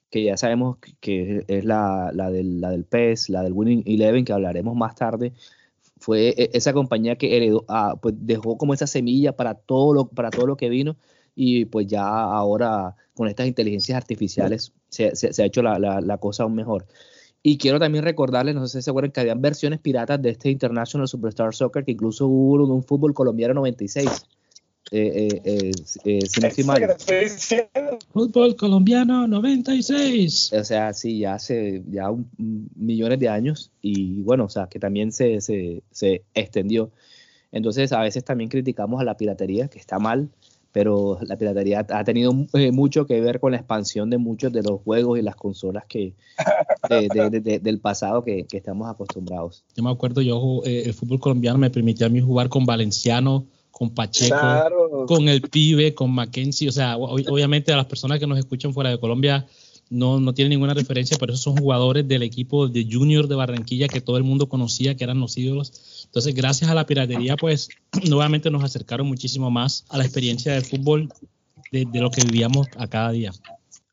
[0.10, 4.26] que ya sabemos que es la, la, del, la del PES, la del Winning Eleven,
[4.26, 5.34] que hablaremos más tarde,
[6.00, 10.06] fue e, esa compañía que heredó, ah, pues dejó como esa semilla para todo, lo,
[10.10, 10.98] para todo lo que vino.
[11.36, 16.17] Y pues ya ahora con estas inteligencias artificiales se, se, ha hecho la, la, la
[16.17, 16.86] cosa aún mejor.
[17.41, 20.49] Y quiero también recordarles, no sé si se acuerdan, que habían versiones piratas de este
[20.49, 24.25] International Superstar Soccer, que incluso hubo un, un fútbol colombiano 96.
[24.91, 25.71] Eh, eh,
[26.06, 26.19] eh,
[28.12, 30.54] Fútbol colombiano 96.
[30.54, 35.12] O sea, sí, ya hace ya millones de años y bueno, o sea, que también
[35.12, 36.91] se, se, se extendió.
[37.52, 40.30] Entonces, a veces también criticamos a la piratería, que está mal,
[40.71, 44.62] pero la piratería ha tenido eh, mucho que ver con la expansión de muchos de
[44.63, 46.13] los juegos y las consolas que
[46.89, 49.63] del pasado que, estamos acostumbrados.
[49.75, 53.45] Yo me acuerdo, yo eh, el fútbol colombiano me permitía a mí jugar con Valenciano,
[53.71, 58.38] con Pacheco, con el Pibe, con Mackenzie, o sea, obviamente a las personas que nos
[58.38, 59.45] escuchan fuera de Colombia
[59.89, 63.88] no, no tienen ninguna referencia, pero esos son jugadores del equipo de Junior de Barranquilla
[63.88, 66.06] que todo el mundo conocía, que eran los ídolos.
[66.06, 67.69] Entonces, gracias a la piratería, pues
[68.10, 71.10] nuevamente nos acercaron muchísimo más a la experiencia del fútbol
[71.71, 73.32] de, lo que vivíamos a cada día.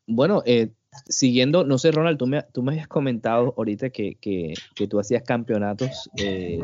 [0.07, 0.69] Bueno, eh,
[1.07, 4.53] siguiendo, no sé, Ronald, tú me, tú habías comentado ahorita que, que,
[4.87, 6.59] tú hacías campeonatos eh,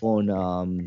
[0.00, 0.78] con, um,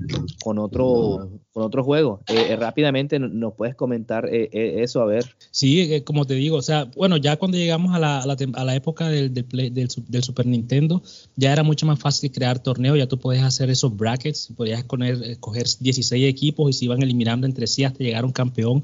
[0.43, 2.21] con, otro, con otro juego.
[2.27, 5.35] Eh, eh, rápidamente nos puedes comentar eso, a ver.
[5.51, 9.89] Sí, como te digo, o sea, bueno, ya cuando llegamos a la, época del,
[10.21, 11.01] Super Nintendo,
[11.35, 15.21] ya era mucho más fácil crear torneos, ya tú podías hacer esos brackets, podías escoger,
[15.23, 18.83] escoger 16 equipos y se iban eliminando entre sí hasta llegar a un campeón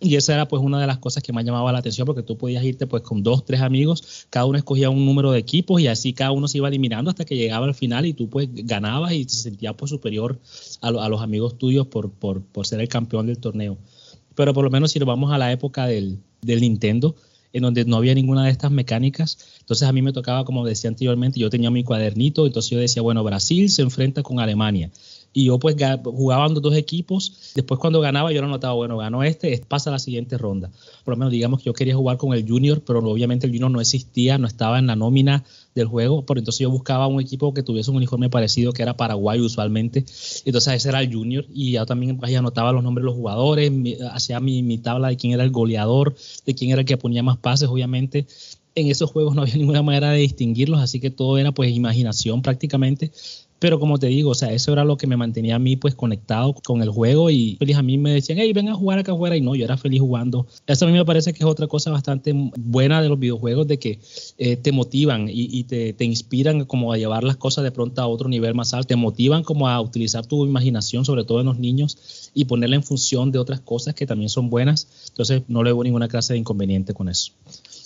[0.00, 2.36] y esa era pues una de las cosas que más llamaba la atención porque tú
[2.36, 5.86] podías irte pues con dos, tres amigos, cada uno escogía un número de equipos y
[5.86, 9.12] así cada uno se iba eliminando hasta que llegaba al final y tú pues ganabas
[9.12, 10.38] y te sentías pues superior
[10.80, 13.78] a, los amigos tuyos por, por, por, ser el campeón del torneo.
[14.34, 17.16] Pero por lo menos si nos vamos a la época del, del Nintendo,
[17.52, 19.38] en donde no había ninguna de estas mecánicas.
[19.60, 23.00] Entonces a mí me tocaba, como decía anteriormente, yo tenía mi cuadernito, entonces yo decía,
[23.00, 24.90] bueno, Brasil se enfrenta con Alemania
[25.36, 29.62] y yo pues jugaba dos equipos, después cuando ganaba yo lo notaba, bueno, ganó este,
[29.68, 30.70] pasa a la siguiente ronda.
[31.04, 33.70] Por lo menos digamos que yo quería jugar con el Junior, pero obviamente el Junior
[33.70, 35.44] no existía, no estaba en la nómina
[35.74, 38.96] del juego, por entonces yo buscaba un equipo que tuviese un uniforme parecido, que era
[38.96, 40.06] Paraguay usualmente,
[40.46, 43.70] entonces ese era el Junior, y ya también ahí anotaba los nombres de los jugadores,
[44.12, 46.14] hacía mi, mi tabla de quién era el goleador,
[46.46, 48.26] de quién era el que ponía más pases, obviamente
[48.76, 52.42] en esos juegos no había ninguna manera de distinguirlos, así que todo era pues imaginación
[52.42, 53.10] prácticamente.
[53.58, 55.94] Pero como te digo, o sea, eso era lo que me mantenía a mí pues
[55.94, 59.12] conectado con el juego y feliz a mí me decían, hey, ven a jugar acá
[59.12, 60.46] afuera y no, yo era feliz jugando.
[60.66, 63.78] Eso a mí me parece que es otra cosa bastante buena de los videojuegos, de
[63.78, 63.98] que
[64.38, 68.06] eh, te motivan y, te, te, inspiran como a llevar las cosas de pronto a
[68.06, 71.58] otro nivel más alto, te motivan como a utilizar tu imaginación, sobre todo en los
[71.58, 75.08] niños, y ponerla en función de otras cosas que también son buenas.
[75.08, 77.32] Entonces no le veo ninguna clase de inconveniente con eso.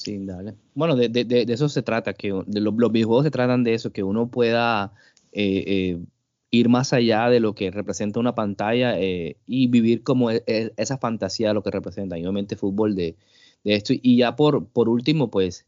[0.00, 0.54] Sí, dale.
[0.74, 3.92] Bueno, de, de, de eso se trata, que de los, videojuegos se tratan de eso,
[3.92, 4.92] que uno pueda
[5.32, 10.72] ir más allá de lo que representa una pantalla eh, y vivir como e, e,
[10.76, 12.18] esa fantasía de lo que representa.
[12.18, 13.16] Y obviamente fútbol de,
[13.64, 13.92] esto.
[13.94, 15.66] Y ya por, por último, pues,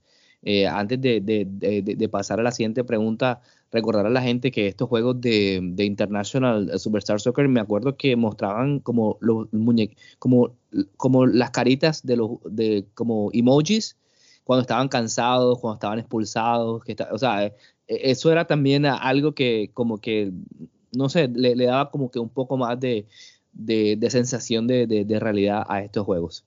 [0.70, 5.74] antes de, pasar a la siguiente pregunta, recordar a la gente que estos juegos de,
[5.78, 10.56] International Superstar Soccer, me acuerdo que mostraban como los muñecos, como,
[10.96, 13.96] como las caritas de los, de como emojis
[14.44, 17.52] cuando estaban cansados, cuando estaban expulsados, que o sea,
[18.02, 20.32] eso era también algo que como que,
[20.96, 23.06] no sé, le, daba como que un poco más de,
[24.08, 26.44] sensación de, realidad a estos juegos.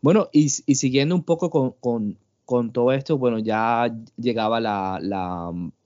[0.00, 4.98] Bueno, y, siguiendo un poco con, todo esto, bueno, ya llegaba la,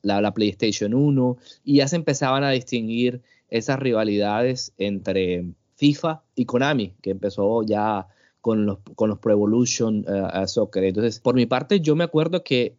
[0.03, 5.46] la, PlayStation 1 y ya se empezaban a distinguir esas rivalidades entre
[5.77, 8.09] FIFA y Konami, que empezó ya
[8.40, 10.85] con los, con los Pro Evolution uh, Soccer.
[10.85, 12.77] Entonces, por mi parte, yo me acuerdo que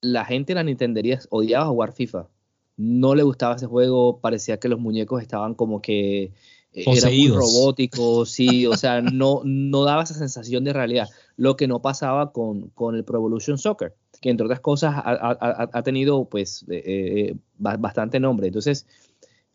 [0.00, 2.28] la gente en las Nintenderías odiaba jugar FIFA.
[2.76, 6.32] No le gustaba ese juego, parecía que los muñecos estaban como que
[6.72, 11.08] eh, eran muy robóticos, sí, o sea, no, no daba esa sensación de realidad.
[11.36, 15.82] Lo que no pasaba con, con el Pro Evolution Soccer, que entre otras cosas ha,
[15.82, 18.48] tenido pues eh, eh, bastante nombre.
[18.48, 18.86] Entonces,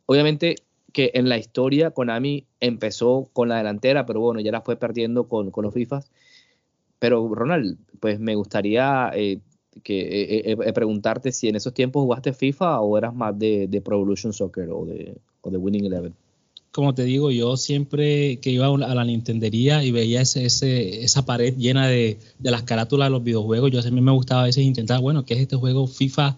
[0.06, 0.56] obviamente
[0.92, 5.28] que en la historia Konami empezó con la delantera, pero bueno, ya la fue perdiendo
[5.28, 6.12] con, con los FIFAs.
[7.00, 9.12] Pero Ronald, pues me gustaría
[9.82, 13.68] que eh, eh, eh, preguntarte si en esos tiempos jugaste FIFA o eras más de,
[13.68, 16.14] de Pro Evolution Soccer o de, o de Winning Eleven.
[16.72, 21.24] Como te digo, yo siempre que iba a la Nintendería y veía ese, ese, esa
[21.24, 24.46] pared llena de, de, las carátulas de los videojuegos, yo a mí me gustaba a
[24.46, 26.36] veces intentar, bueno, ¿qué es este juego FIFA?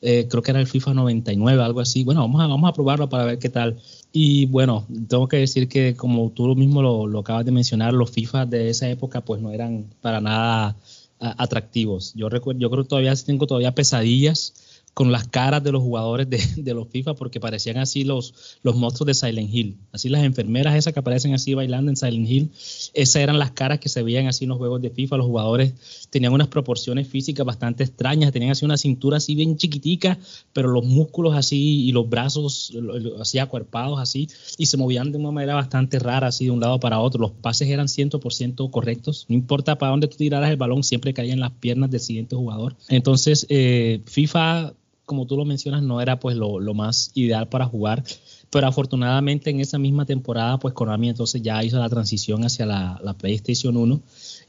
[0.00, 2.04] creo que era el FIFA 99, algo así.
[2.04, 3.78] Bueno, vamos a, vamos a probarlo para ver qué tal.
[4.12, 8.46] Y bueno, tengo que decir que como tú mismo lo acabas de mencionar, los FIFA
[8.46, 10.76] de esa época pues no eran para nada
[11.20, 12.12] atractivos.
[12.14, 14.54] Yo recuerdo, yo creo que todavía tengo todavía pesadillas
[14.98, 18.74] con las caras de los jugadores de, de, los FIFA porque parecían así los, los
[18.74, 19.76] monstruos de Silent Hill.
[19.92, 22.50] Así las enfermeras esas que aparecen así bailando en Silent Hill,
[22.94, 25.18] esas eran las caras que se veían así en los juegos de FIFA.
[25.18, 30.18] Los jugadores tenían unas proporciones físicas bastante extrañas, tenían así una cintura así bien chiquitica,
[30.52, 32.72] pero los músculos así y los brazos
[33.20, 36.80] así acuerpados así y se movían de una manera bastante rara así de un lado
[36.80, 37.20] para otro.
[37.20, 41.34] Los pases eran 100% correctos, no importa para dónde tú tiraras el balón, siempre caía
[41.34, 42.74] en las piernas del siguiente jugador.
[42.88, 44.74] Entonces, eh, FIFA
[45.08, 48.04] como tú lo mencionas, no era pues lo, más ideal para jugar.
[48.50, 53.16] Pero afortunadamente en esa misma temporada, pues Konami entonces ya hizo la transición hacia la,
[53.18, 54.00] PlayStation 1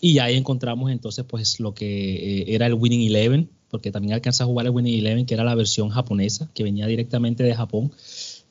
[0.02, 4.44] y ahí encontramos entonces pues lo que eh, era el Winning Eleven, porque también alcanza
[4.44, 7.92] a jugar el Winning Eleven, que era la versión japonesa, que venía directamente de Japón,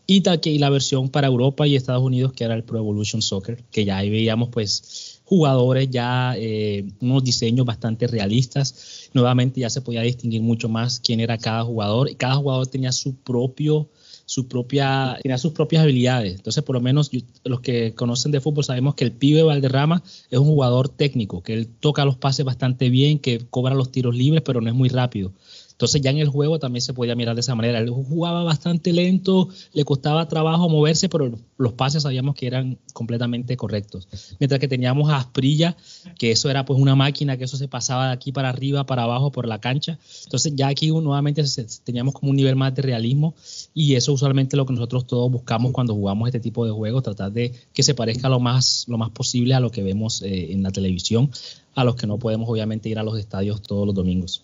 [0.07, 3.63] y, y la versión para Europa y Estados Unidos, que era el Pro Evolution Soccer,
[3.71, 9.11] que ya ahí veíamos pues jugadores ya eh, unos diseños bastante realistas.
[9.13, 12.93] Nuevamente ya se podía distinguir mucho más quién era cada jugador y cada jugador tenía
[12.93, 13.89] su propio
[14.25, 16.35] su propia, tenía sus propias habilidades.
[16.35, 17.11] Entonces, por lo menos
[17.45, 21.55] los que conocen de fútbol sabemos que el pibe Valderrama es un jugador técnico, que
[21.55, 24.91] él toca los pases bastante bien, que cobra los tiros libres, pero no es muy
[24.91, 25.33] rápido.
[25.79, 27.79] Entonces ya en el juego también se podía mirar de esa manera.
[27.79, 33.57] Él jugaba bastante lento, le costaba trabajo moverse, pero los pases sabíamos que eran completamente
[33.57, 34.09] correctos.
[34.41, 35.77] Mientras que teníamos a Asprilla,
[36.19, 39.05] que eso era pues una máquina, que eso se pasaba de aquí para arriba, para
[39.05, 40.01] abajo, por la cancha.
[40.25, 41.45] Entonces ya aquí nuevamente
[41.85, 43.37] teníamos como un nivel más de realismo
[43.73, 47.31] y eso usualmente lo que nosotros todos buscamos cuando jugamos este tipo de juegos, tratar
[47.31, 50.65] de que se parezca lo más, lo más posible a lo que vemos eh, en
[50.65, 51.31] la televisión,
[51.77, 54.43] a los que no podemos obviamente ir a los estadios todos los domingos.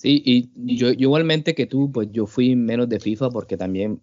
[0.00, 4.00] Sí, y yo, igualmente que tú, pues yo fui menos de FIFA porque también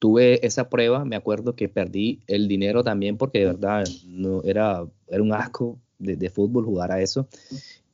[0.00, 4.84] tuve esa prueba, me acuerdo que perdí el dinero también porque de verdad no era,
[5.06, 7.28] era un asco de, fútbol jugar a eso.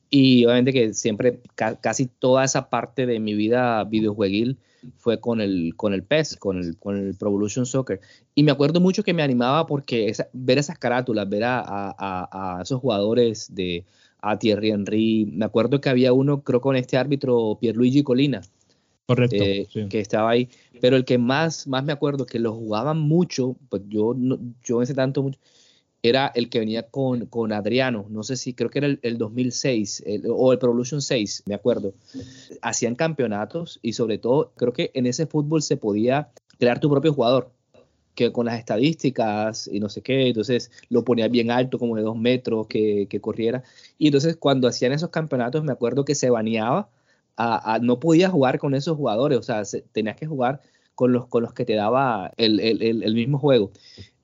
[0.09, 1.39] Y obviamente que siempre,
[1.81, 4.57] casi toda esa parte de mi vida videojueguil
[4.97, 8.01] fue con el, con el PES, con el, con el Pro Evolution Soccer.
[8.33, 12.81] Y me acuerdo mucho que me animaba porque ver esas carátulas, ver a, a esos
[12.81, 13.85] jugadores de,
[14.23, 15.29] a Thierry Henry.
[15.31, 18.41] Me acuerdo que había uno, creo con este árbitro Pierluigi Colina.
[19.05, 19.35] Correcto.
[19.43, 20.49] Eh, que estaba ahí.
[20.79, 24.81] Pero el que más, más me acuerdo que lo jugaban mucho, pues yo, no, yo
[24.81, 25.39] ese tanto mucho,
[26.01, 28.05] era el que venía con, con Adriano.
[28.09, 31.93] No sé si creo que era el, 2006 o el Pro Evolution 6, me acuerdo.
[32.61, 37.13] Hacían campeonatos y sobre todo creo que en ese fútbol se podía crear tu propio
[37.13, 37.51] jugador
[38.15, 42.03] que con las estadísticas y no sé qué, entonces lo ponía bien alto, como de
[42.03, 43.63] dos metros, que, corriera.
[43.97, 46.89] Y entonces cuando hacían esos campeonatos, me acuerdo que se baneaba,
[47.35, 50.61] a, no podías jugar con esos jugadores, o sea, tenías que jugar
[50.95, 53.71] con los, con los que te daba el, mismo juego.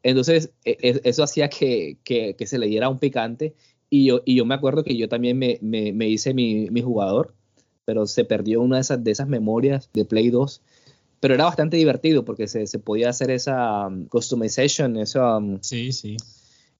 [0.03, 1.97] Entonces, e, e, eso hacía que,
[2.45, 3.55] se le diera un picante.
[3.89, 7.33] Y yo, y yo me acuerdo que yo también me, me, hice mi, mi, jugador,
[7.85, 10.61] pero se perdió una de esas, de esas memorias de Play 2
[11.19, 15.37] pero era bastante divertido porque se, se podía hacer esa um, customization, eso.
[15.37, 16.17] Um, sí, sí.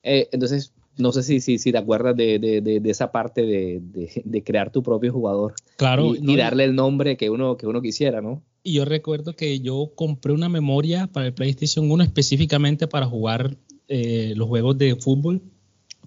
[0.04, 4.44] Eh, entonces, no sé si, si, si te acuerdas de, de, de, esa parte de,
[4.44, 5.56] crear tu propio jugador.
[5.78, 6.14] Claro.
[6.16, 8.42] Y, darle el nombre que uno, que uno quisiera, ¿no?
[8.64, 13.56] Y yo recuerdo que yo compré una memoria para el PlayStation 1 específicamente para jugar
[13.88, 15.42] eh, los juegos de fútbol.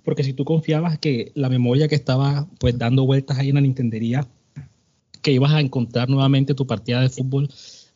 [0.04, 3.60] Porque si tú confiabas que la memoria que estaba pues dando vueltas ahí en la
[3.60, 4.26] Nintendería,
[5.22, 7.48] que ibas a encontrar nuevamente tu partida de fútbol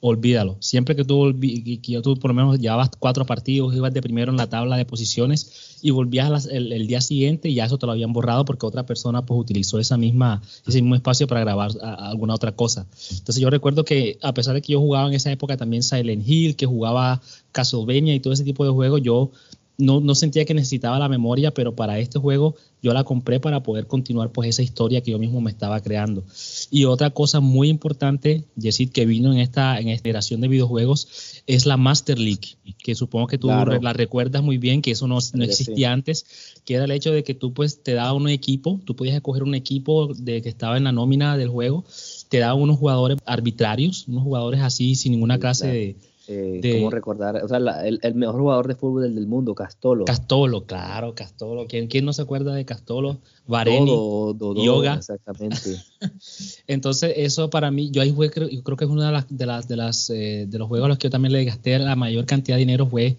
[0.08, 0.56] olvídalo.
[0.60, 4.36] Siempre que tú, que tú por lo menos llevabas cuatro partidos, ibas de primero en
[4.36, 8.12] la tabla de posiciones y volvías el, día siguiente y ya eso te lo habían
[8.12, 12.52] borrado porque otra persona pues utilizó esa misma, ese mismo espacio para grabar alguna otra
[12.52, 12.86] cosa.
[13.10, 16.26] Entonces yo recuerdo que a pesar de que yo jugaba en esa época también Silent
[16.26, 17.20] Hill, que jugaba
[17.52, 19.30] Castlevania y todo ese tipo de juegos, yo
[19.78, 23.86] no, sentía que necesitaba la memoria, pero para este juego yo la compré para poder
[23.86, 26.24] continuar pues esa historia que yo mismo me estaba creando.
[26.70, 31.42] Y otra cosa muy importante, Jessit, que vino en esta, en esta generación de videojuegos
[31.46, 35.18] es la Master League, que supongo que tú la recuerdas muy bien, que eso no,
[35.34, 36.26] no existía antes,
[36.64, 39.42] que era el hecho de que tú pues te daba un equipo, tú podías escoger
[39.42, 41.84] un equipo de que estaba en la nómina del juego,
[42.28, 45.96] te daba unos jugadores arbitrarios, unos jugadores así sin ninguna clase de
[46.28, 47.36] eh, ¿Cómo recordar?
[47.44, 50.04] O sea, el, mejor jugador de fútbol del, mundo, Castolo.
[50.04, 51.66] Castolo, claro, Castolo.
[51.68, 53.18] ¿Quién, quién no se acuerda de Castolo?
[53.46, 53.90] Vareni,
[54.64, 54.94] Yoga.
[54.94, 55.76] Exactamente.
[56.66, 59.46] Entonces, eso para mí, yo ahí fue, creo, creo que es uno de, las, de,
[59.46, 61.94] las, de, las, eh, de los juegos a los que yo también le gasté la
[61.94, 63.16] mayor cantidad de dinero fue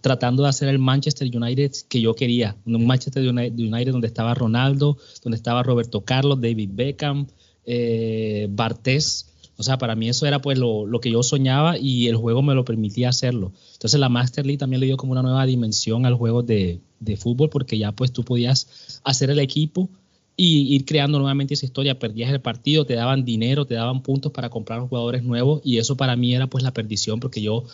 [0.00, 2.56] tratando de hacer el Manchester United que yo quería.
[2.64, 7.26] Un Manchester United, donde estaba Ronaldo, donde estaba Roberto Carlos, David Beckham,
[7.64, 12.16] eh, Bartés o sea, para mí eso era pues lo, que yo soñaba y el
[12.16, 13.52] juego me lo permitía hacerlo.
[13.72, 16.80] Entonces la Master League también le dio como una nueva dimensión al juego de,
[17.18, 19.88] fútbol porque ya pues tú podías hacer el equipo
[20.36, 21.98] y ir creando nuevamente esa historia.
[21.98, 25.96] Perdías el partido, te daban dinero, te daban puntos para comprar jugadores nuevos y eso
[25.96, 27.64] para mí era pues la perdición porque yo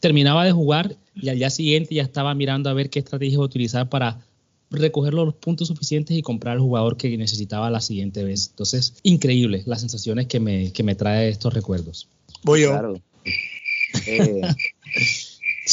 [0.00, 3.88] terminaba de jugar y al día siguiente ya estaba mirando a ver qué estrategia utilizar
[3.88, 4.20] para
[4.70, 8.48] recoger los puntos suficientes y comprar el jugador que necesitaba la siguiente vez.
[8.50, 12.08] Entonces, increíble las sensaciones que me, que me trae estos recuerdos.
[12.42, 12.70] Voy yo.
[12.70, 13.00] Claro.
[14.06, 14.42] Eh,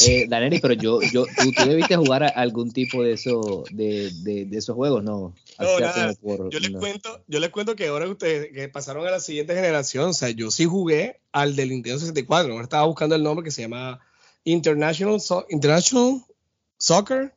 [0.06, 0.28] eh
[0.60, 5.34] pero yo, yo, ¿tú, debiste jugar algún tipo de, eso, de, de, esos juegos, ¿no?
[5.58, 6.12] No, nada.
[6.50, 10.10] yo, les cuento, yo les cuento que ahora ustedes que pasaron a la siguiente generación,
[10.10, 13.52] o sea, yo sí jugué al del Nintendo 64, ahora estaba buscando el nombre que
[13.52, 14.00] se llama
[14.42, 16.24] International, International
[16.84, 17.32] Soccer,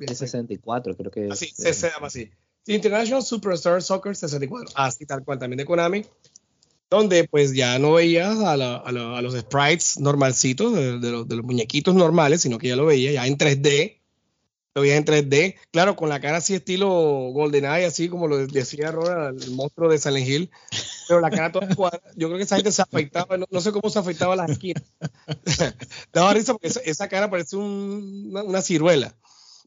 [0.00, 2.32] el 64, creo que así, se, llama así.
[2.66, 6.04] International Superstar Soccer 64, así tal cual, también de Konami,
[6.90, 12.66] donde pues ya no veías a, los sprites normalcitos, de, los, muñequitos normales, sino que
[12.66, 14.00] ya lo veía ya en 3D,
[14.74, 16.88] lo veías en 3D, claro, con la cara así estilo
[17.32, 20.50] GoldenEye, así como lo decía Ronald, el monstruo de Silent Hill,
[21.08, 22.02] pero la cara toda cuadrada.
[22.16, 24.82] Yo creo que esa gente se afeitaba, no, sé cómo se afeitaba las esquinas.
[26.12, 29.14] Daba risa porque esa, cara parece una, ciruela.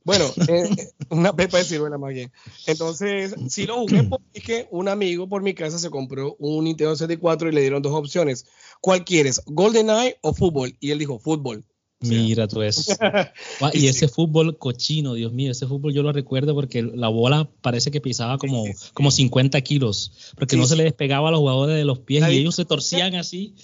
[0.04, 0.70] Bueno, eh,
[1.10, 2.32] una pepa de ciruela más bien.
[2.66, 7.50] Entonces, sí lo jugué porque un amigo por mi casa se compró un Nintendo 64
[7.50, 8.46] y le dieron dos opciones.
[8.82, 9.42] ¿Cuál quieres?
[9.46, 10.76] ¿GoldenEye o fútbol?
[10.80, 11.64] Y él dijo, fútbol.
[12.02, 12.94] Mira tú eso.
[13.74, 17.92] y ese fútbol cochino, Dios mío, ese fútbol yo lo recuerdo porque la bola parece
[17.92, 21.86] que pisaba como, como 50 kilos, porque no se le despegaba a los jugadores de
[21.86, 23.56] los pies y ellos se torcían así.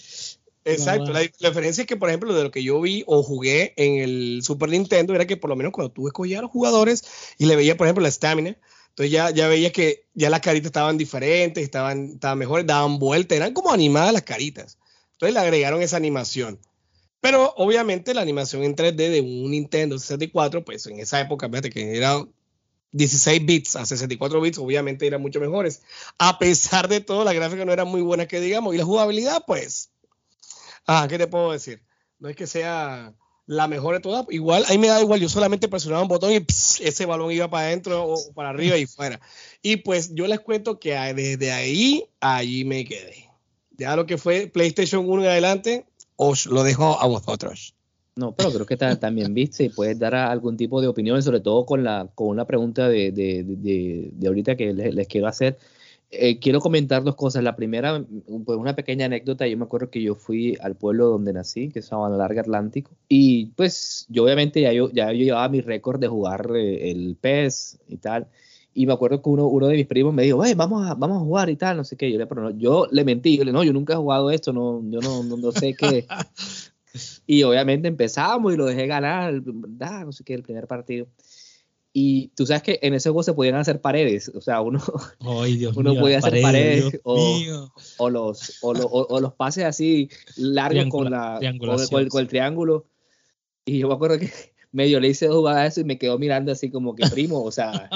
[0.64, 3.98] Exacto, la, diferencia es que, por ejemplo, de lo que yo vi o jugué en
[3.98, 7.04] el Super Nintendo era que por lo menos cuando tú escogías a los jugadores
[7.40, 8.58] y le veías, por ejemplo, la estamina,
[8.90, 13.36] entonces ya, ya veías que ya las caritas estaban diferentes, estaban, estaban mejores, daban vuelta,
[13.36, 14.78] eran como animadas las caritas.
[15.14, 16.60] Entonces le agregaron esa animación.
[17.22, 21.70] Pero obviamente la animación en 3D de un Nintendo 64, pues en esa época, fíjate
[21.70, 22.26] que era
[22.92, 25.84] 16 bits a 64 bits, obviamente eran mucho mejores.
[26.18, 29.44] A pesar de todo, la gráfica no era muy buena que digamos, y la jugabilidad,
[29.46, 29.92] pues,
[30.88, 31.84] ah, ¿qué te puedo decir?
[32.20, 33.14] No es que sea
[33.46, 36.46] la mejor de todas, igual, ahí me da igual, yo solamente presionaba un botón y
[36.48, 39.20] ese balón iba para adentro o para arriba y fuera.
[39.62, 43.30] Y pues yo les cuento que desde ahí, allí me quedé.
[43.78, 45.86] Ya lo que fue PlayStation 1 en adelante,
[46.24, 47.74] os lo dejo a vosotros.
[48.16, 51.66] No, pero creo que también viste y puedes dar algún tipo de opinión, sobre todo
[51.66, 55.58] con la con una pregunta de, de, de, ahorita que les, quiero hacer.
[56.12, 57.42] Eh, quiero comentar dos cosas.
[57.42, 58.06] La primera,
[58.46, 59.48] pues una pequeña anécdota.
[59.48, 62.92] Yo me acuerdo que yo fui al pueblo donde nací, que se llama Larga Atlántico,
[63.08, 67.18] y pues yo obviamente ya yo, ya yo llevaba mi récord de jugar eh, el
[67.20, 68.28] PES y tal.
[68.74, 71.26] Y me acuerdo que uno, uno de mis primos me dijo, vamos a, vamos a
[71.26, 72.12] jugar y tal, no sé qué.
[72.12, 74.54] Yo le, pero no, yo le mentí, yo le no, yo nunca he jugado esto,
[74.54, 76.06] no, yo no, no, sé qué.
[77.28, 81.08] y obviamente empezamos y lo dejé ganar, no sé qué, el primer partido.
[81.94, 84.82] Y tú sabes que en ese juego se podían hacer paredes, o sea, uno,
[85.76, 91.40] uno podía hacer paredes o, o, los, o, o, los pases así largos con, la,
[91.60, 92.86] con, con, el triángulo.
[93.66, 94.32] Y yo me acuerdo que
[94.72, 97.52] medio le hice jugar a eso y me quedó mirando así como que primo, o
[97.52, 97.90] sea,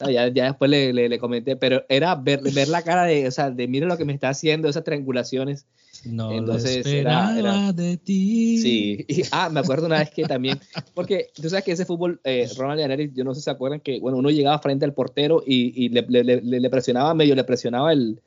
[0.00, 3.50] ya, ya después le, le, comenté, pero era ver, ver la cara de, o sea,
[3.50, 5.66] de mire lo que me está haciendo, esas triangulaciones.
[6.04, 8.58] No Entonces era, era, de ti.
[8.58, 10.60] Sí, y, ah, me acuerdo una vez que también,
[10.94, 13.80] porque tú sabes que ese fútbol, eh, Ronald Eric, yo no sé si se acuerdan
[13.80, 17.42] que, bueno, uno llegaba frente al portero y, y le, le, le, presionaba medio, le
[17.42, 18.20] presionaba el,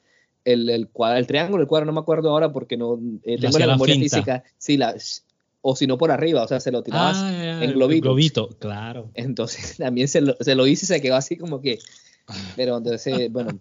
[0.43, 3.57] el, el, cuadro, el triángulo, el cuadro, no me acuerdo ahora porque no eh, tengo
[3.57, 4.43] la memoria física.
[4.57, 4.95] Sí, la,
[5.61, 8.09] o si no por arriba, o sea, se lo tirabas ah, en globito.
[8.09, 9.11] globito, claro.
[9.13, 11.79] Entonces también se lo, se lo hice y se quedó así como que,
[12.55, 13.59] pero entonces, bueno.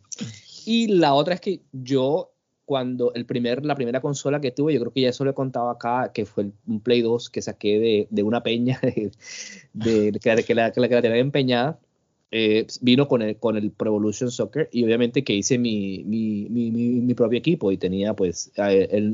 [0.65, 2.33] Y la otra es que yo,
[2.65, 5.35] cuando el primer, la primera consola que tuve, yo creo que ya eso lo he
[5.35, 8.81] contado acá, que fue un Play 2 que saqué de, de una peña,
[9.73, 11.79] de, de, que, la, que, la, que la tenía empeñada,
[12.33, 16.49] eh, vino con el, con el Pro Evolution Soccer y obviamente que hice mi, mi,
[16.49, 18.53] mi, mi propio equipo y tenía pues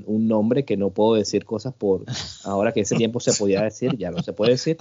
[0.07, 2.05] un nombre que no puedo decir cosas por
[2.45, 4.77] ahora que ese tiempo se podía decir, ya no se puede decir,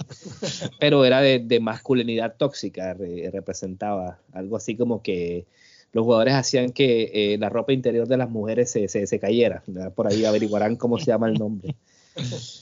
[0.78, 2.94] pero era de, de masculinidad tóxica,
[3.32, 5.46] representaba algo así como que
[5.92, 9.62] los jugadores hacían que eh, la ropa interior de las mujeres se, se, se cayera,
[9.94, 11.74] por ahí averiguarán cómo se llama el nombre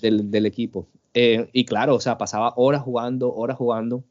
[0.02, 0.86] del, del equipo.
[1.14, 4.04] Eh, y claro, o sea, pasaba horas jugando, horas jugando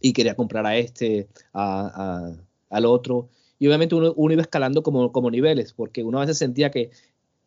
[0.00, 2.32] y quería comprar a este, a,
[2.70, 3.28] al otro.
[3.58, 6.90] Y obviamente uno, uno, iba escalando como, como niveles, porque uno a veces sentía que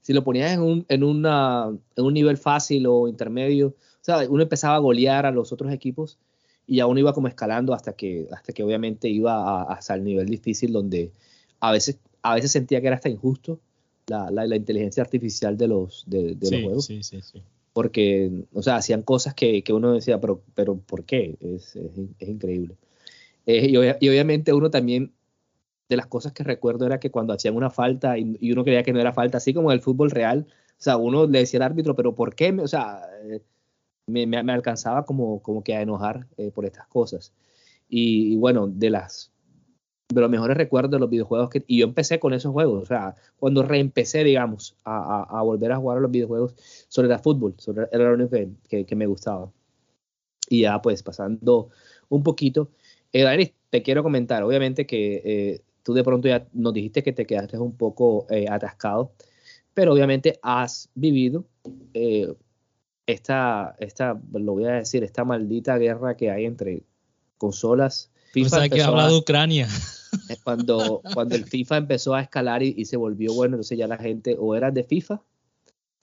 [0.01, 4.27] si lo ponías en un, en, una, en un nivel fácil o intermedio, o sea,
[4.29, 6.17] uno empezaba a golear a los otros equipos
[6.65, 10.27] y ya uno iba como escalando hasta que, hasta que obviamente iba hasta el nivel
[10.27, 11.11] difícil donde
[11.59, 13.59] a veces, a veces sentía que era hasta injusto
[14.07, 16.85] la, la, inteligencia artificial de los, de, de los juegos.
[16.85, 17.43] Sí, sí, sí
[17.73, 21.37] porque, o sea, hacían cosas que, que uno decía, pero, pero ¿por qué?
[21.41, 22.75] Es, es, increíble.
[23.45, 25.13] Eh, y, obviamente uno también,
[25.89, 28.93] de las cosas que recuerdo era que cuando hacían una falta y, uno creía que
[28.93, 31.63] no era falta, así como en el fútbol real, o sea, uno le decía al
[31.63, 32.51] árbitro, pero ¿por qué?
[32.61, 33.41] O sea, eh,
[34.07, 37.33] me, me, alcanzaba como, como que a enojar eh, por estas cosas.
[37.89, 39.31] y, bueno, de las
[40.09, 42.85] de los mejores recuerdos de los videojuegos que, y yo empecé con esos juegos, o
[42.85, 46.55] sea, cuando reempecé, digamos, a, a, volver a jugar a los videojuegos,
[46.87, 48.31] sobre el fútbol, sobre, era lo único
[48.67, 49.51] que, que, me gustaba.
[50.49, 51.69] Y ya pues pasando
[52.09, 52.71] un poquito,
[53.13, 57.27] eh, te quiero comentar, obviamente que eh, tú de pronto ya nos dijiste que te
[57.27, 59.11] quedaste un poco eh, atascado,
[59.75, 61.45] pero obviamente has vivido
[61.93, 62.33] eh,
[63.05, 66.81] esta, esta, lo voy a decir, esta maldita guerra que hay entre
[67.37, 68.09] consolas.
[68.33, 69.67] FIFA o sea, que habla de Ucrania.
[70.43, 74.35] Cuando, cuando el FIFA empezó a escalar y, se volvió bueno, entonces ya la gente
[74.39, 75.21] o era de FIFA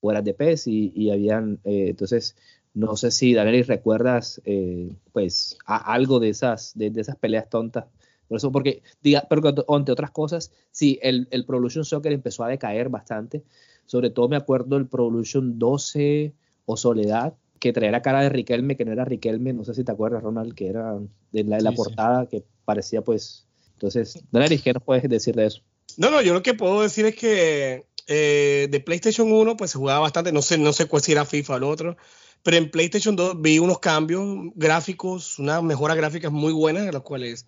[0.01, 2.37] o era de PES y, y habían, eh, entonces
[2.75, 7.87] No sé si, Daniel, recuerdas eh, pues algo de esas, de, esas peleas tontas.
[8.29, 12.45] Por eso, porque, diga, pero entre otras cosas, sí, el, el Pro Evolution Soccer empezó
[12.45, 13.45] a decaer bastante.
[13.87, 16.35] Sobre todo me acuerdo del Pro Evolution 12
[16.67, 19.85] o Soledad, que traía la cara de Riquelme, que no era Riquelme, no sé si
[19.85, 20.99] te acuerdas, Ronald, que era
[21.33, 23.46] de la, la portada, que parecía pues...
[23.77, 25.61] Entonces, Daniel, ¿qué nos puedes decir de eso?
[25.99, 29.79] No, no, yo lo que puedo decir es que eh, de PlayStation 1 pues se
[29.79, 31.97] jugaba bastante, no sé, no sé cuál si era FIFA o el otro,
[32.43, 34.25] pero en PlayStation 2 vi unos cambios
[34.55, 37.47] gráficos, unas mejoras gráficas muy buenas, las cuales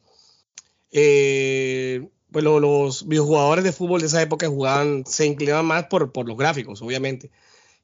[0.93, 6.29] eh, pues los videojugadores de fútbol de esa época jugaban, se inclinaban más por, por,
[6.29, 7.31] los gráficos, obviamente.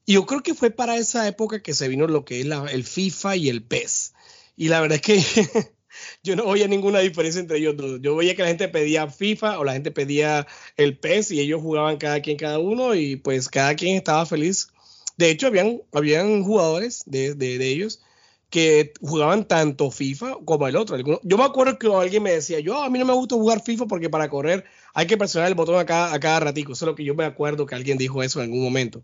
[0.05, 2.65] Y yo creo que fue para esa época que se vino lo que es la,
[2.65, 4.13] el FIFA y el PES.
[4.55, 5.73] Y la verdad es que
[6.23, 7.75] yo no veía ninguna diferencia entre ellos.
[8.01, 10.47] Yo veía que la gente pedía FIFA o la gente pedía
[10.77, 14.69] el PES y ellos jugaban cada quien cada uno y pues cada quien estaba feliz.
[15.17, 18.01] De hecho, habían, habían jugadores de, de, ellos
[18.49, 20.97] que jugaban tanto FIFA como el otro.
[21.23, 23.85] Yo me acuerdo que alguien me decía, yo a mí no me gusta jugar FIFA
[23.87, 26.73] porque para correr hay que presionar el botón a cada, a cada ratico.
[26.73, 29.03] Eso es lo que yo me acuerdo que alguien dijo eso en algún momento.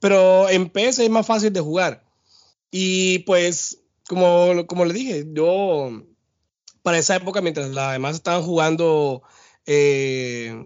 [0.00, 2.04] Pero en PS es más fácil de jugar.
[2.70, 6.02] Y pues, como, como le dije, yo
[6.82, 9.22] para esa época, mientras las demás estaban jugando
[9.66, 10.64] eh,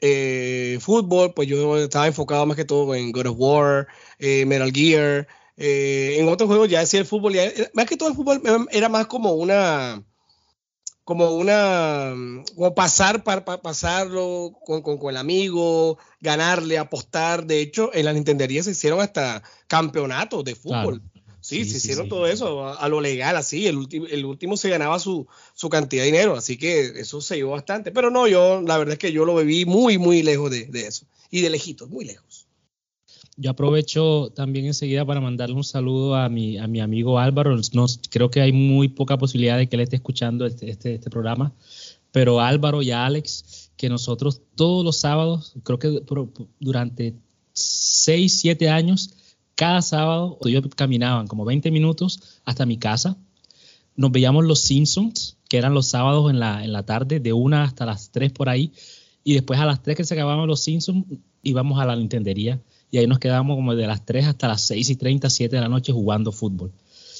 [0.00, 3.86] eh, fútbol, pues yo estaba enfocado más que todo en God of War,
[4.18, 5.26] eh, Metal Gear.
[5.56, 7.34] en otros juegos ya decía el fútbol,
[7.72, 10.04] más que todo el fútbol era más como una,
[11.04, 12.14] como una,
[12.54, 17.46] como pasar para, pasarlo con, con, el amigo, ganarle, apostar.
[17.46, 21.02] De hecho, en la Nintendería se hicieron hasta campeonatos de fútbol.
[21.44, 23.66] Sí, se hicieron todo eso a, lo legal, así.
[23.66, 27.50] El, el último se ganaba su, su, cantidad de dinero, así que eso se llevó
[27.50, 27.92] bastante.
[27.92, 30.86] Pero no, yo, la verdad es que yo lo viví muy, muy lejos de, de
[30.86, 31.04] eso.
[31.30, 32.46] Y de lejitos, muy lejos.
[33.36, 37.54] Yo aprovecho también enseguida para mandarle un saludo a mi, a mi amigo Álvaro.
[37.74, 41.10] No, creo que hay muy poca posibilidad de que él esté escuchando este, este, este
[41.10, 41.52] programa,
[42.10, 46.00] pero Álvaro y Alex, que nosotros todos los sábados, creo que
[46.58, 47.16] durante
[47.52, 49.10] 6, 7 años,
[49.54, 53.16] cada sábado yo caminaban como 20 minutos hasta mi casa.
[53.96, 57.62] Nos veíamos los Simpsons, que eran los sábados en la, en la tarde, de una
[57.62, 58.72] hasta las 3 por ahí.
[59.22, 61.04] Y después a las 3 que se acababan los Simpsons,
[61.42, 62.60] íbamos a la Nintendería.
[62.90, 65.62] Y ahí nos quedábamos como de las 3 hasta las 6 y 30, 7 de
[65.62, 66.72] la noche jugando fútbol.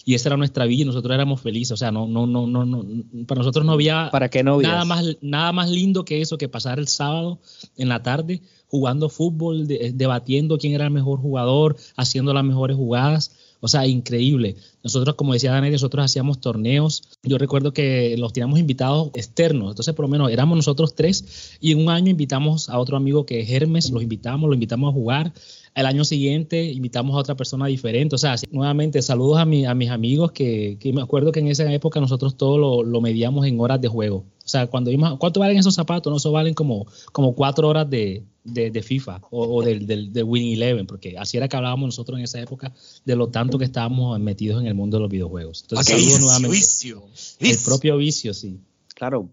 [0.04, 1.72] Y esa era nuestra vida y nosotros éramos felices.
[1.72, 2.84] O sea, no, no, no, no, no
[3.26, 6.48] para nosotros no había ¿Para qué no nada, más, nada más lindo que eso, que
[6.48, 7.38] pasar el sábado
[7.76, 8.42] en la tarde
[8.74, 13.30] jugando fútbol, debatiendo quién era el mejor jugador, haciendo las mejores jugadas.
[13.60, 14.56] O sea, increíble.
[14.84, 17.02] Nosotros, como decía Daniel, nosotros hacíamos torneos.
[17.22, 19.70] Yo recuerdo que los teníamos invitados externos.
[19.70, 23.24] Entonces, por lo menos éramos nosotros tres y en un año invitamos a otro amigo
[23.24, 25.32] que es Hermes, los invitamos, lo invitamos a jugar.
[25.74, 28.14] El año siguiente invitamos a otra persona diferente.
[28.14, 31.48] O sea, nuevamente, saludos a, mi, a mis amigos que, que, me acuerdo que en
[31.48, 34.18] esa época nosotros todo lo, lo medíamos en horas de juego.
[34.44, 36.10] O sea, cuando vimos, ¿cuánto valen esos zapatos?
[36.10, 40.54] No, eso valen como, como cuatro horas de, de, FIFA o, del, del, de Winning
[40.54, 42.72] Eleven, porque así era que hablábamos nosotros en esa época
[43.04, 45.62] de lo tanto que estábamos metidos en el mundo de los videojuegos.
[45.62, 46.56] Entonces, okay, nuevamente.
[46.56, 47.04] Vicio,
[47.40, 48.60] El propio vicio, sí.
[48.94, 49.28] Claro,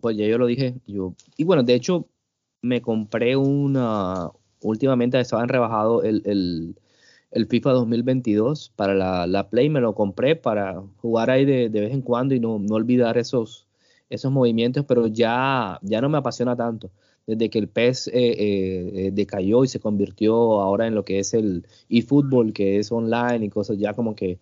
[0.00, 0.74] pues ya yo lo dije.
[0.86, 2.06] Yo, y bueno, de hecho,
[2.62, 4.30] me compré una.
[4.60, 6.76] Últimamente estaban rebajado el, el,
[7.30, 9.68] el, FIFA 2022 para la, la, Play.
[9.68, 13.18] Me lo compré para jugar ahí de, de vez en cuando y no, no olvidar
[13.18, 13.66] esos,
[14.08, 16.90] esos movimientos, pero ya, ya no me apasiona tanto
[17.26, 21.18] desde que el PES eh, eh, eh, decayó y se convirtió ahora en lo que
[21.18, 24.38] es el eFootball, que es online y cosas, ya como que,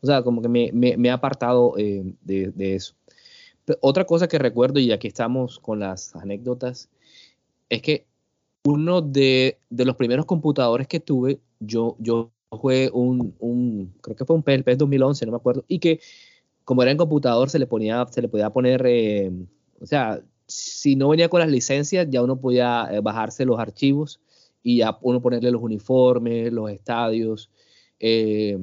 [0.00, 2.94] o sea, como que me, me, he apartado de, eso.
[3.80, 6.88] otra cosa que recuerdo, y aquí estamos con las anécdotas,
[7.68, 8.06] es que
[8.64, 14.36] uno de, los primeros computadores que tuve, yo, yo jugué un, un, creo que fue
[14.36, 16.00] un PES 2011, no me acuerdo, y que
[16.64, 18.82] como era en computador se le ponía, se le podía poner,
[19.80, 24.20] o sea, si no venía con las licencias, ya uno podía eh, bajarse los archivos
[24.62, 27.50] y ya uno ponerle los uniformes, los estadios,
[28.00, 28.58] eh,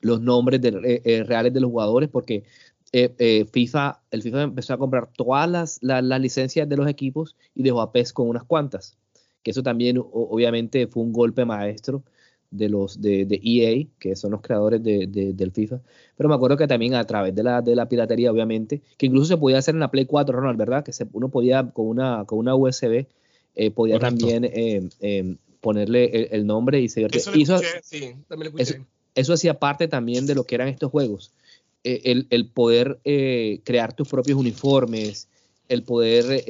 [0.00, 2.44] los nombres eh, reales de los jugadores, porque
[2.90, 7.92] FIFA, el FIFA empezó a comprar todas las, licencias de los equipos y dejó a
[7.92, 8.96] PES con unas cuantas.
[9.42, 12.02] Que eso también, obviamente, fue un golpe maestro
[12.50, 15.80] de los de, EA, que son los creadores de, del FIFA.
[16.16, 19.26] Pero me acuerdo que también a través de la, de la piratería, obviamente, que incluso
[19.26, 20.84] se podía hacer en la Play 4, Ronald, ¿verdad?
[20.84, 23.06] Que se, uno podía con una, con una USB,
[23.54, 28.74] eh, podía también eh, eh, ponerle el, nombre y se Eso, eso,
[29.34, 31.32] hacía parte también de lo que eran estos juegos.
[31.84, 33.00] El, el, poder
[33.64, 35.28] crear tus propios uniformes,
[35.68, 36.44] el poder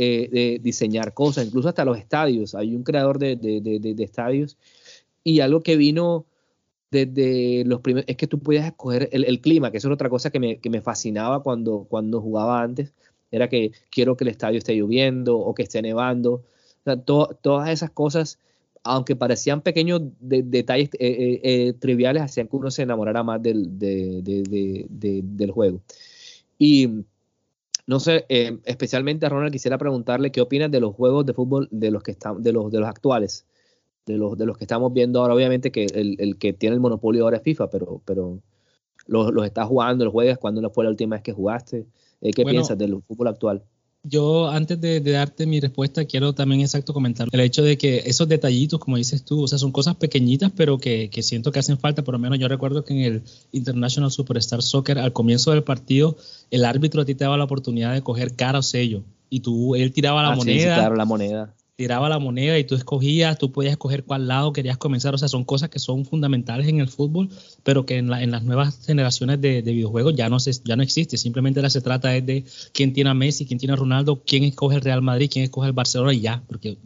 [0.63, 2.55] diseñar cosas, incluso hasta los estadios.
[2.55, 4.57] Hay un creador de, estadios
[5.23, 6.27] y algo que vino
[6.91, 10.31] desde los primeros, es que tú podías escoger el, clima, que eso es otra cosa
[10.31, 12.95] que me, fascinaba cuando, cuando jugaba antes,
[13.31, 16.45] era que quiero que el estadio esté lloviendo o que esté nevando,
[17.05, 18.39] todas esas cosas,
[18.85, 23.79] aunque parecían pequeños detalles eh, eh, eh, triviales, hacían que uno se enamorara más del,
[23.79, 25.81] del juego.
[26.59, 27.05] Y
[27.87, 28.27] no sé,
[28.65, 32.11] especialmente a Ronald quisiera preguntarle qué opinas de los juegos de fútbol de los que
[32.11, 33.47] están, de los, de los actuales
[34.09, 35.35] de los, de los que estamos viendo ahora.
[35.35, 38.41] Obviamente que el, que tiene el monopolio ahora es FIFA, pero, pero
[39.07, 40.39] los, los estás jugando, los juegas.
[40.39, 41.87] ¿Cuándo fue la última vez que jugaste?
[42.21, 43.63] Eh, ¿Qué piensas del fútbol actual?
[44.09, 48.29] Yo, antes de, darte mi respuesta, quiero también exacto comentar el hecho de que esos
[48.29, 51.79] detallitos, como dices tú, o sea, son cosas pequeñitas, pero que, que, siento que hacen
[51.79, 52.03] falta.
[52.03, 56.17] Por lo menos yo recuerdo que en el International Superstar Soccer, al comienzo del partido,
[56.51, 59.03] el árbitro a ti te daba la oportunidad de coger cara o sello.
[59.31, 60.75] Y tú, él tiraba la ah, moneda.
[60.75, 64.53] Sí, claro, la moneda tiraba la moneda y tú escogías, tú podías escoger cuál lado
[64.53, 65.15] querías comenzar.
[65.15, 67.31] O sea, son cosas que son fundamentales en el fútbol,
[67.63, 71.17] pero que en, las nuevas generaciones de, videojuegos ya no, se, ya no existe.
[71.17, 74.75] Simplemente ahora se trata de quién tiene a Messi, quién tiene a Ronaldo, quién escoge
[74.75, 76.43] el Real Madrid, quién escoge el Barcelona y ya.
[76.49, 76.79] Porque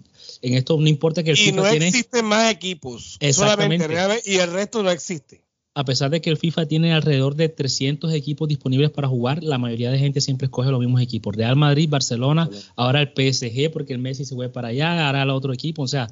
[0.42, 3.88] en esto no importa que el y no existen más equipos, solamente
[4.26, 5.42] y el resto no existe
[5.74, 9.58] a pesar de que el FIFA tiene alrededor de 300 equipos disponibles para jugar, la
[9.58, 11.34] mayoría de gente siempre escoge los mismos equipos.
[11.34, 15.30] Real Madrid, Barcelona, ahora el PSG porque el Messi se fue para allá, ahora el
[15.30, 16.08] otro equipo, o sea,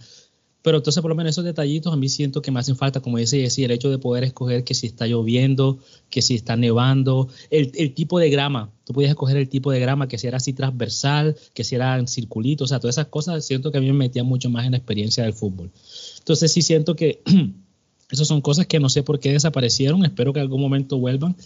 [0.62, 3.18] pero entonces por lo menos esos detallitos a mí siento que me hacen falta, como
[3.18, 5.78] dice Jessy, el hecho de poder escoger que si está lloviendo,
[6.10, 10.08] que si está nevando, el, tipo de grama, tú podías escoger el tipo de grama,
[10.08, 13.44] que si era así transversal, que si era en circulito, o sea, todas esas cosas
[13.44, 15.70] siento que a mí me metían mucho más en la experiencia del fútbol.
[16.18, 17.22] Entonces sí siento que
[18.10, 21.36] Esas son cosas que no sé por qué desaparecieron, espero que algún momento vuelvan.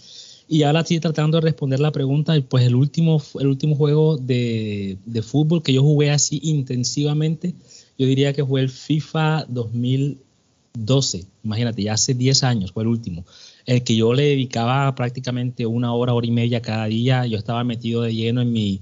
[0.47, 4.97] Y ahora estoy tratando de responder la pregunta, pues el último, el último juego de,
[5.23, 7.55] fútbol que yo jugué así intensivamente,
[7.97, 13.25] yo diría que fue el FIFA 2012, imagínate, ya hace 10 años fue el último,
[13.65, 17.63] el que yo le dedicaba prácticamente una hora, hora y media cada día, yo estaba
[17.63, 18.81] metido de lleno en mi,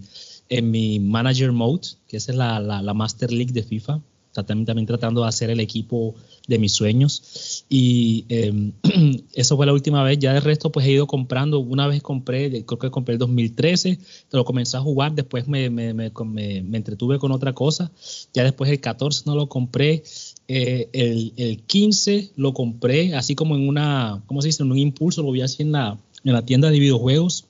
[0.49, 4.01] en mi Manager Mode, que es la, la, la Master League de FIFA,
[4.41, 6.15] también, también tratando de hacer el equipo
[6.47, 7.62] de mis sueños.
[7.75, 8.71] Y em,
[9.33, 10.19] eso fue la última vez.
[10.19, 11.57] Ya de resto, pues he ido comprando.
[11.57, 13.97] Una vez compré, creo que compré el 2013,
[14.29, 15.15] lo comencé a jugar.
[15.15, 17.91] Después me, me, me, me, entretuve con otra cosa.
[18.31, 20.03] Ya después el 14 no lo compré.
[20.47, 24.61] Eh, el, el, 15 lo compré así como en una, ¿cómo se dice?
[24.61, 25.23] En un impulso.
[25.23, 27.47] Lo vi así en la, en la tienda de videojuegos.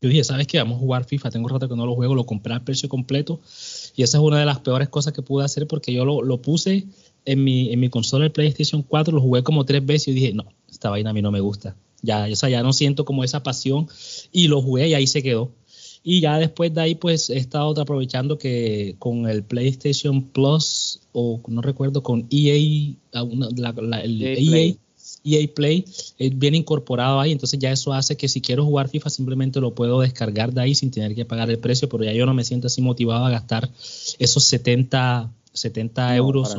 [0.00, 0.58] Yo dije, ¿sabes qué?
[0.58, 1.28] Vamos a jugar FIFA.
[1.30, 2.14] Tengo rato que no lo juego.
[2.14, 3.40] Lo compré al precio completo.
[3.96, 6.40] Y esa es una de las peores cosas que pude hacer porque yo lo, lo
[6.40, 6.86] puse
[7.24, 10.32] en mi, en mi consola el PlayStation 4, lo jugué como tres veces y dije,
[10.32, 11.76] no, esta vaina a mí no me gusta.
[12.02, 13.88] Ya, o sea, ya no siento como esa pasión
[14.32, 15.50] y lo jugué y ahí se quedó.
[16.02, 21.40] Y ya después de ahí, pues he estado aprovechando que con el PlayStation Plus, o
[21.46, 24.78] no recuerdo, con EA, el EA, Play.
[25.22, 25.84] EA Play,
[26.18, 27.32] eh, viene incorporado ahí.
[27.32, 30.74] Entonces ya eso hace que si quiero jugar FIFA, simplemente lo puedo descargar de ahí
[30.74, 33.30] sin tener que pagar el precio, pero ya yo no me siento así motivado a
[33.30, 33.68] gastar
[34.18, 36.56] esos 70, 70 euros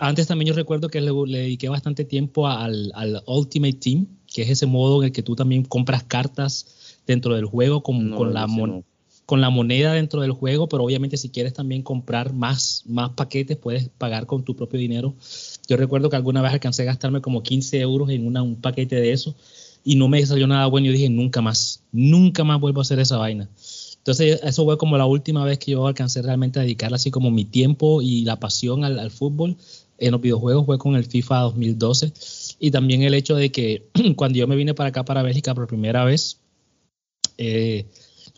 [0.00, 2.92] antes también yo recuerdo que le, dediqué bastante tiempo al,
[3.26, 7.44] Ultimate Team, que es ese modo en el que tú también compras cartas dentro del
[7.44, 8.46] juego con, la,
[9.26, 13.56] con la moneda dentro del juego, pero obviamente si quieres también comprar más, más paquetes,
[13.56, 15.14] puedes pagar con tu propio dinero.
[15.68, 18.96] Yo recuerdo que alguna vez alcancé a gastarme como 15 euros en una, un paquete
[18.96, 19.34] de eso
[19.84, 20.86] y no me salió nada bueno.
[20.86, 23.48] Yo dije, nunca más, nunca más vuelvo a hacer esa vaina.
[24.06, 27.32] Entonces, eso fue como la última vez que yo alcancé realmente a dedicar así como
[27.32, 29.56] mi tiempo y la pasión al, fútbol
[29.98, 32.12] en los videojuegos fue con el FIFA 2012
[32.60, 35.66] y también el hecho de que cuando yo me vine para acá, para Bélgica por
[35.66, 36.38] primera vez,
[37.36, 37.86] eh,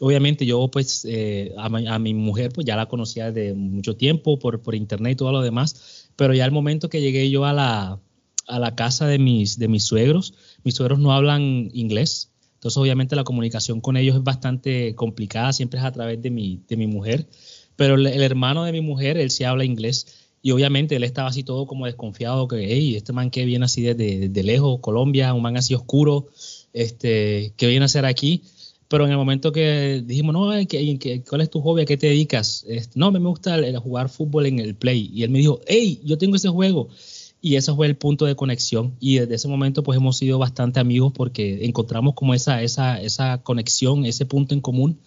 [0.00, 4.62] obviamente yo pues eh, a, mi mujer pues ya la conocía desde mucho tiempo por,
[4.62, 8.00] por internet y todo lo demás, pero ya el momento que llegué yo a la,
[8.46, 10.32] a la casa de mis, de mis suegros,
[10.64, 15.78] mis suegros no hablan inglés, entonces, obviamente, la comunicación con ellos es bastante complicada, siempre
[15.78, 17.24] es a través de mi, de mi mujer.
[17.76, 20.26] Pero el, hermano de mi mujer, él sí habla inglés.
[20.42, 23.82] Y obviamente él estaba así todo como desconfiado, que, hey, este man que viene así
[23.82, 26.26] desde, lejos, Colombia, un man así oscuro,
[26.72, 28.42] este, que viene a hacer aquí.
[28.88, 30.50] Pero en el momento que dijimos, no,
[31.28, 31.82] ¿cuál es tu hobby?
[31.82, 32.66] ¿A qué te dedicas?
[32.96, 35.12] No, me gusta jugar fútbol en el Play.
[35.14, 36.88] Y él me dijo, hey, yo tengo ese juego
[37.40, 40.80] y eso fue el punto de conexión y desde ese momento pues hemos sido bastante
[40.80, 45.00] amigos porque encontramos como esa, esa, esa conexión, ese punto en común.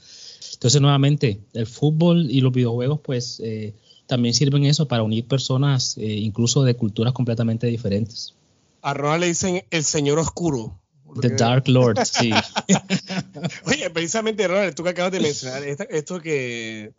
[0.54, 3.74] Entonces nuevamente el fútbol y los videojuegos pues eh,
[4.08, 8.36] también sirven eso para unir personas eh, incluso de culturas completamente diferentes.
[8.82, 10.78] A Ronald le dicen el señor oscuro.
[11.20, 12.32] The Dark Lord, sí.
[13.66, 16.94] Oye, precisamente Ronald, tú que acabas de mencionar esto, que...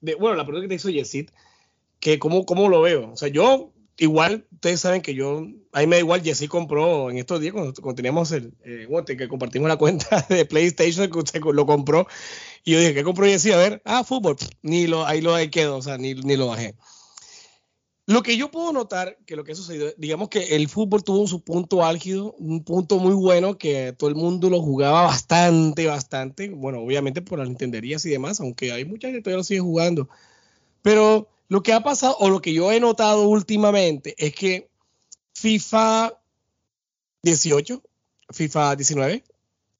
[0.00, 1.30] bueno, la pregunta que te hizo Yesid,
[1.98, 3.10] que cómo, cómo lo veo.
[3.10, 7.10] O sea, yo igual, ustedes saben que yo, a mí me da igual, Jesse compró
[7.10, 11.40] en estos días, cuando, teníamos el, eh, que compartimos la cuenta de PlayStation, que usted
[11.42, 12.06] lo compró,
[12.64, 13.52] y yo dije, ¿qué compró Jesse?
[13.52, 16.46] A ver, ah, fútbol, ni lo, ahí lo ahí quedó, o sea, ni, ni lo
[16.46, 16.74] bajé.
[18.06, 21.26] Lo que yo puedo notar, que lo que ha sucedido, digamos que el fútbol tuvo
[21.26, 26.48] su punto álgido, un punto muy bueno, que todo el mundo lo jugaba bastante, bastante,
[26.48, 29.60] bueno, obviamente por las entenderías y demás, aunque hay mucha gente que todavía lo sigue
[29.60, 30.08] jugando,
[30.80, 34.70] pero lo que ha pasado, o lo que yo he notado últimamente, es que
[35.34, 36.18] FIFA
[37.22, 37.82] 18,
[38.30, 39.24] FIFA 19,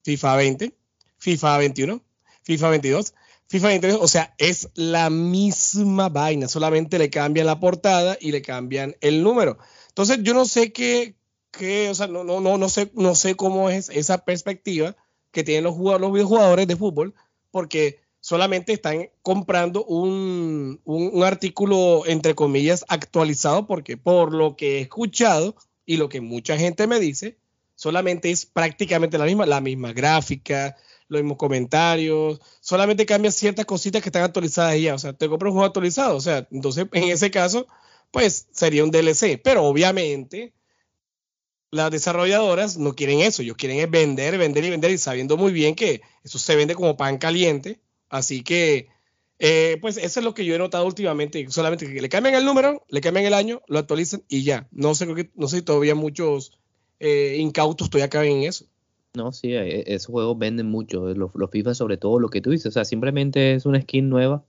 [0.03, 0.73] FIFA 20,
[1.17, 2.01] FIFA 21,
[2.43, 3.13] FIFA 22,
[3.47, 8.41] FIFA 23, o sea, es la misma vaina, solamente le cambian la portada y le
[8.41, 9.57] cambian el número.
[9.89, 11.15] Entonces, yo no sé qué,
[11.51, 14.95] qué o sea, no, no, no, no, sé, no sé cómo es esa perspectiva
[15.31, 17.13] que tienen los, los videojugadores de fútbol,
[17.51, 17.99] porque
[18.29, 20.79] solamente están comprando un,
[21.25, 26.85] artículo, entre comillas, actualizado, porque por lo que he escuchado y lo que mucha gente
[26.85, 27.39] me dice,
[27.73, 30.75] solamente es prácticamente la misma, la misma gráfica,
[31.07, 35.49] los mismos comentarios, solamente cambia ciertas cositas que están actualizadas ya, o sea, te compras
[35.49, 37.65] un juego actualizado, o sea, entonces en ese caso,
[38.11, 40.53] pues sería un DLC, pero obviamente
[41.71, 45.73] las desarrolladoras no quieren eso, ellos quieren vender, vender y vender y sabiendo muy bien
[45.73, 48.87] que eso se vende como pan caliente Así que,
[49.39, 52.45] eh, pues eso es lo que yo he notado últimamente, solamente que le cambian el
[52.45, 54.67] número, le cambian el año, lo actualizan y ya.
[54.71, 55.05] No sé,
[55.35, 56.59] no sé si todavía muchos
[56.99, 58.65] eh, incautos todavía caben en eso.
[59.15, 62.51] No, sí, eh, esos juegos venden mucho, los, los FIFA sobre todo lo que tú
[62.51, 64.43] dices, o sea, simplemente es una skin nueva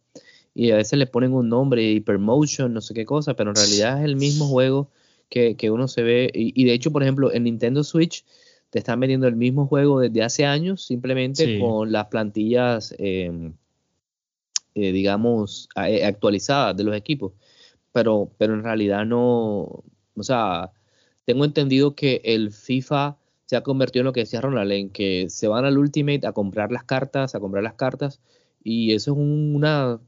[0.55, 3.99] y a veces le ponen un nombre, Hypermotion, no sé qué cosa, pero en realidad
[4.01, 4.91] es el mismo juego
[5.29, 8.25] que, uno se ve, y, de hecho, por ejemplo, en Nintendo Switch
[8.71, 13.53] te están vendiendo el mismo juego desde hace años, simplemente con las plantillas, em,
[14.75, 17.33] eh, digamos, eh, actualizadas de los equipos.
[17.93, 19.83] Pero, pero en realidad no,
[20.15, 20.71] o sea,
[21.25, 23.17] tengo entendido que el FIFA
[23.47, 26.33] se ha convertido en lo que decía Ronald, en que se van al Ultimate a
[26.33, 28.21] comprar las cartas, a comprar las cartas,
[28.63, 29.99] y eso es una,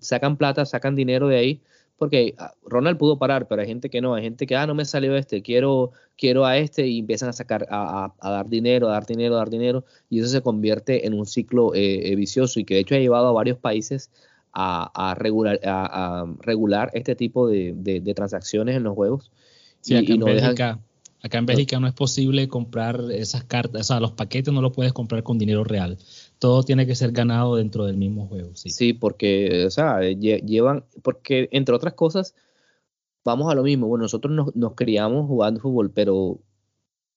[0.00, 1.62] sacan plata, sacan dinero de ahí,
[1.98, 4.74] porque ah, Ronald pudo parar, pero hay gente que no, hay gente que, ah, no
[4.74, 8.92] me salió este, quiero, quiero a este y empiezan a sacar, a, dar dinero, a
[8.92, 12.60] dar dinero, a dar dinero, y eso se convierte en un ciclo eh, eh, vicioso
[12.60, 14.10] y que de hecho ha llevado a varios países
[14.58, 19.30] a, regular, a, regular este tipo de, transacciones en los juegos.
[19.82, 20.80] Sí, acá, en Bélgica,
[21.22, 24.72] acá en Bélgica no es posible comprar esas cartas, o sea, los paquetes no los
[24.72, 25.98] puedes comprar con dinero real
[26.38, 28.50] todo tiene que ser ganado dentro del mismo juego.
[28.54, 32.34] Sí, sí porque, o sea, llevan, porque entre otras cosas,
[33.24, 33.88] vamos a lo mismo.
[33.88, 36.40] Bueno, nosotros nos, criamos jugando fútbol, pero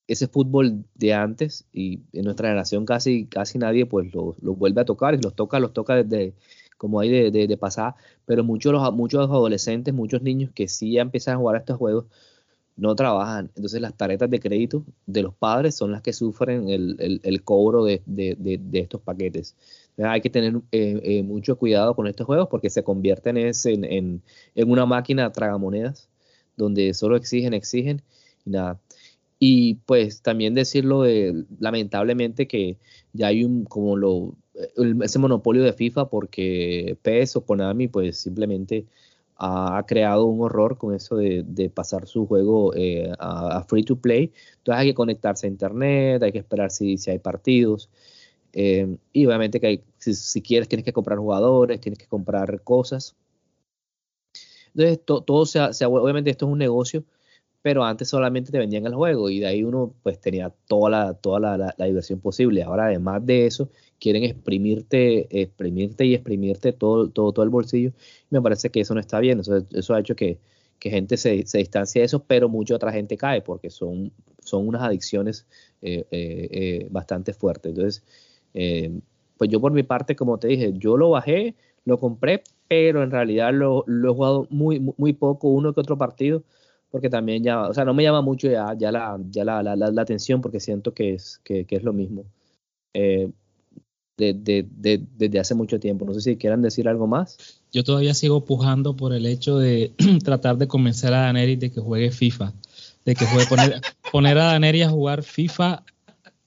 [0.07, 4.85] ese fútbol de antes y en nuestra generación casi, casi nadie pues lo, vuelve a
[4.85, 6.35] tocar y los toca, los toca desde
[6.77, 7.95] como hay de, de, de pasada,
[8.25, 11.77] pero muchos, los, muchos adolescentes, muchos niños que sí ya empiezan a jugar a estos
[11.77, 12.05] juegos,
[12.79, 13.51] no trabajan.
[13.55, 18.01] Entonces las tarjetas de crédito de los padres son las que sufren el, cobro de,
[18.73, 19.55] estos paquetes.
[19.97, 24.21] hay que tener eh, eh, mucho cuidado con estos juegos porque se convierten en, en,
[24.55, 26.09] en, una máquina tragamonedas
[26.57, 28.01] donde solo exigen, exigen
[28.45, 28.79] y nada.
[29.39, 32.77] Y pues también decirlo de, lamentablemente que
[33.13, 34.35] ya hay un como lo
[35.03, 38.85] ese monopolio de FIFA porque PES o Konami pues simplemente
[39.39, 44.33] ha creado un horror con eso de, pasar su juego eh, a, free to play.
[44.57, 47.89] Entonces hay que conectarse a internet, hay que esperar si, hay partidos.
[48.51, 53.15] Eh, y obviamente que si, quieres tienes que comprar jugadores, tienes que comprar cosas.
[54.75, 57.05] Entonces todo se, obviamente esto es un negocio,
[57.61, 61.13] pero antes solamente te vendían el juego y de ahí uno pues tenía toda la,
[61.13, 62.63] toda la, la diversión posible.
[62.63, 67.91] Ahora además de eso quieren exprimirte, exprimirte y exprimirte todo, todo, todo el bolsillo.
[68.29, 69.41] Me parece que eso no está bien.
[69.41, 70.39] Eso, eso ha hecho que,
[70.79, 74.11] que gente se, se, distancie de eso, pero mucha otra gente cae porque son,
[74.43, 75.45] son unas adicciones
[75.81, 77.71] eh, eh, eh, bastante fuertes.
[77.71, 78.03] Entonces,
[79.37, 81.55] pues yo por mi parte, como te dije, yo lo bajé,
[81.85, 85.97] lo compré, pero en realidad lo, lo he jugado muy, muy, poco, uno que otro
[85.97, 86.43] partido,
[86.91, 89.75] porque también ya, o sea, no me llama mucho ya, ya, la, ya la, la,
[89.75, 92.25] la, atención porque siento que es, que, es lo mismo
[94.19, 96.05] de, desde hace mucho tiempo.
[96.05, 97.37] No sé si quieran decir algo más.
[97.71, 101.79] Yo todavía sigo pujando por el hecho de tratar de convencer a Daenerys de que
[101.79, 102.53] juegue FIFA,
[103.05, 103.81] de que juegue poner,
[104.11, 105.83] poner a Daenerys a jugar FIFA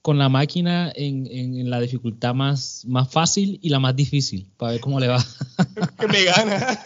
[0.02, 4.80] con la máquina en, la dificultad más, más fácil y la más difícil, para ver
[4.80, 5.24] cómo le va.
[5.98, 6.80] que me gana.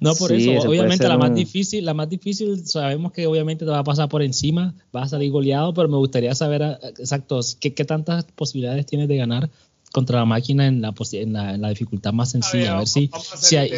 [0.00, 3.78] no por eso, obviamente la más difícil, la más difícil, sabemos que obviamente te va
[3.78, 7.86] a pasar por encima, vas a salir goleado, pero me gustaría saber exacto qué, qué
[7.86, 9.50] tantas posibilidades tienes de ganar
[9.90, 12.74] contra la máquina en la, en la, dificultad más sencilla.
[12.74, 13.70] A ver, si, si hay,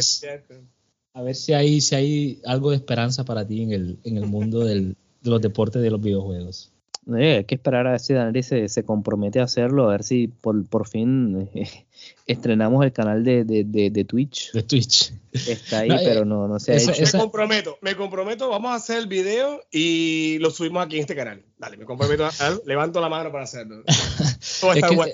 [1.12, 4.26] A ver si hay, si hay algo de esperanza para ti en el, en el
[4.26, 6.73] mundo del, de los deportes de los videojuegos.
[7.06, 10.04] Eh, hay que esperar a ver si Daniel se, se, compromete a hacerlo, a ver
[10.04, 11.68] si por, por fin eh,
[12.26, 14.52] estrenamos el canal de, de, de, Twitch.
[14.52, 15.12] De Twitch.
[15.32, 16.92] Está ahí, pero eh, no, no se ha hecho.
[16.92, 21.14] Me comprometo, me comprometo, vamos a hacer el video y lo subimos aquí en este
[21.14, 21.42] canal.
[21.58, 22.30] Dale, me comprometo, a,
[22.64, 23.82] levanto la mano para hacerlo.
[24.60, 25.12] Todo está bueno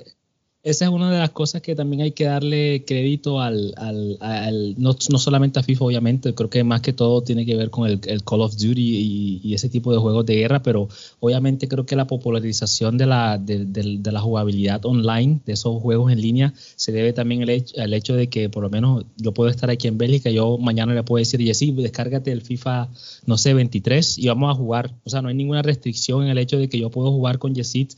[0.62, 4.94] esa es una de las cosas que también hay que darle crédito al, al, no,
[5.08, 8.00] no, solamente a FIFA, obviamente, creo que más que todo tiene que ver con el,
[8.24, 10.88] Call of Duty y, ese tipo de juegos de guerra, pero
[11.18, 16.12] obviamente creo que la popularización de la, de, de, la jugabilidad online, de esos juegos
[16.12, 19.50] en línea, se debe también al hecho, hecho, de que por lo menos yo puedo
[19.50, 22.88] estar aquí en Bélgica, yo mañana le puedo decir, sí, descárgate el FIFA,
[23.24, 24.94] no sé, 23 y vamos a jugar.
[25.04, 27.54] O sea, no hay ninguna restricción en el hecho de que yo puedo jugar con
[27.54, 27.92] Yesit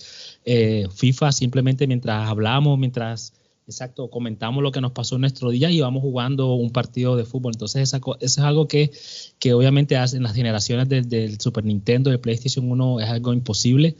[0.45, 3.35] eh, FIFA simplemente mientras hablamos, mientras
[3.67, 7.25] exacto, comentamos lo que nos pasó en nuestro día y vamos jugando un partido de
[7.25, 7.53] fútbol.
[7.55, 8.91] Entonces, esa, eso es algo que,
[9.39, 13.97] que obviamente en las generaciones del, Super Nintendo, del PlayStation 1, es algo imposible.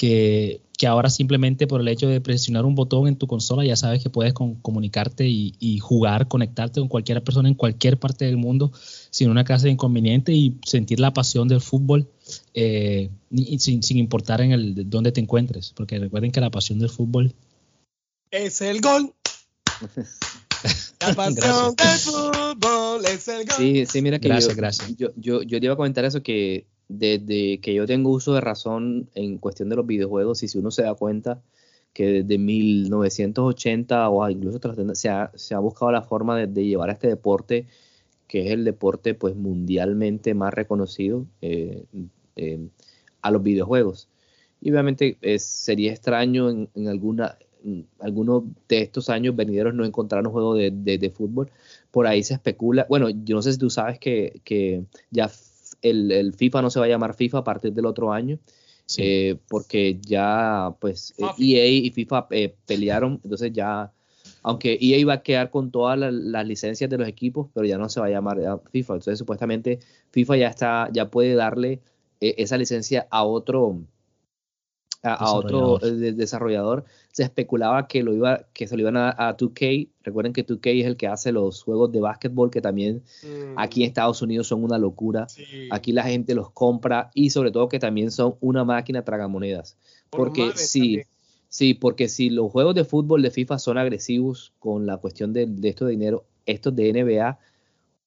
[0.00, 3.76] Que, que, ahora simplemente por el hecho de presionar un botón en tu consola ya
[3.76, 8.38] sabes que puedes comunicarte y, y, jugar, conectarte con cualquier persona en cualquier parte del
[8.38, 8.72] mundo
[9.10, 12.08] sin una clase de inconveniente y sentir la pasión del fútbol
[12.54, 13.10] eh,
[13.58, 17.34] sin, sin, importar en el dónde te encuentres, porque recuerden que la pasión del fútbol
[18.30, 19.12] es el gol.
[21.00, 23.56] La pasión del fútbol es el gol.
[23.56, 24.96] Sí, sí, mira que gracias, yo, gracias.
[24.96, 28.40] Yo, yo, yo te iba a comentar eso que desde que yo tengo uso de
[28.40, 31.42] razón en cuestión de los videojuegos, y si uno se da cuenta
[31.92, 34.60] que desde 1980 o incluso
[34.94, 37.66] se ha, se ha buscado la forma de, de llevar a este deporte
[38.30, 41.84] que es el deporte pues mundialmente más reconocido eh,
[42.36, 42.68] eh,
[43.22, 44.08] a los videojuegos.
[44.60, 47.36] Y obviamente sería extraño en, en alguna,
[47.98, 51.50] algunos de estos años venideros no encontrar un juego de, fútbol.
[51.90, 55.28] Por ahí se especula, bueno, yo no sé si tú sabes que, ya
[55.82, 58.38] el, FIFA no se va a llamar FIFA a partir del otro año.
[58.98, 62.26] Eh, porque ya pues EA e y FIFA
[62.66, 63.92] pelearon, entonces ya
[64.42, 67.88] aunque EA va a quedar con todas las, licencias de los equipos, pero ya no
[67.88, 68.38] se va a llamar
[68.70, 68.94] FIFA.
[68.94, 71.80] Entonces, supuestamente, FIFA ya está, ya puede darle
[72.20, 73.80] eh, esa licencia a otro,
[75.02, 76.84] a, otro eh, desarrollador.
[77.12, 79.88] Se especulaba que lo iba, que se lo iban a, a 2K.
[80.02, 83.58] Recuerden que 2K es el que hace los juegos de básquetbol, que también mm.
[83.58, 85.26] aquí en Estados Unidos son una locura.
[85.70, 89.76] Aquí la gente los compra y sobre todo que también son una máquina tragamonedas.
[90.10, 91.02] Porque si
[91.50, 95.48] Sí, porque si los juegos de fútbol de FIFA son agresivos con la cuestión de,
[95.64, 97.40] esto de dinero, estos de NBA,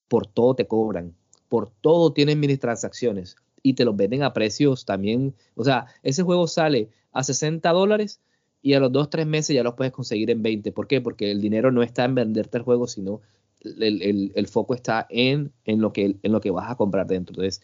[0.07, 1.13] por todo te cobran,
[1.49, 5.33] por todo tienen mini transacciones y te los venden a precios también.
[5.55, 8.19] O sea, ese juego sale a 60 dólares
[8.61, 10.71] y a los 2, 3 meses ya los puedes conseguir en 20.
[10.73, 11.01] ¿Por qué?
[11.01, 13.21] Porque el dinero no está en venderte el juego, sino
[13.61, 17.33] el, foco está en, en, lo que, en lo que vas a comprar dentro.
[17.33, 17.61] Entonces,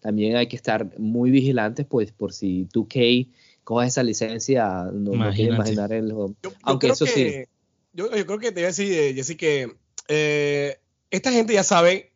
[0.00, 3.28] también hay que estar muy vigilantes, pues, por si 2K
[3.64, 6.34] coja esa licencia, no, no imaginar el juego.
[6.62, 7.44] Aunque eso sí.
[7.92, 9.74] Yo, creo que te voy a decir, eh, Jessy, que
[10.08, 10.78] eh,
[11.10, 12.12] esta gente ya sabe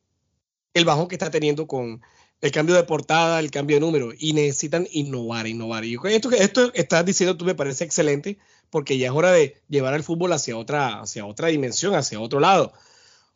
[0.75, 2.01] el bajón que está teniendo con
[2.41, 5.85] el cambio de portada, el cambio de número, y necesitan innovar, innovar.
[5.85, 8.39] Y esto, esto que estás diciendo tú me parece excelente,
[8.71, 12.41] porque ya es hora de llevar al fútbol hacia otra, hacia otra dimensión, hacia otro
[12.41, 12.73] lado.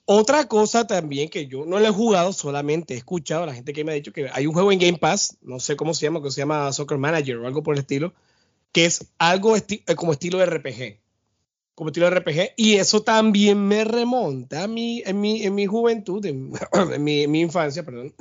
[0.06, 3.72] Otra cosa también que yo no lo he jugado, solamente he escuchado a la gente
[3.72, 6.04] que me ha dicho que hay un juego en Game Pass, no sé cómo se
[6.04, 8.12] llama, que se llama Soccer Manager o algo por el estilo,
[8.72, 9.62] que es algo eh,
[9.96, 11.03] como estilo RPG.
[11.74, 12.54] Como estilo de RPG.
[12.56, 16.52] Y eso también me remonta a mí, en, mi, en mi juventud, en,
[17.00, 18.14] mi, mi, infancia, perdón.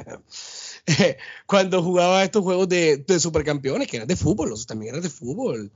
[1.45, 5.71] Cuando jugaba estos juegos de, de, supercampeones, que eran de fútbol, también eran de fútbol.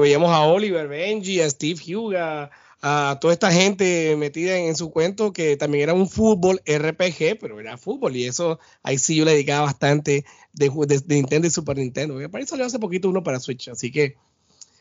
[0.00, 2.50] veíamos a Oliver Benji, a Steve Huga,
[2.82, 7.60] a toda esta gente metida en, su cuento que también era un fútbol RPG, pero
[7.60, 10.68] era fútbol y eso ahí sí yo le dedicaba bastante de,
[11.06, 12.14] Nintendo y Super Nintendo.
[12.14, 14.16] Me parece salió hace poquito uno para Switch, así que,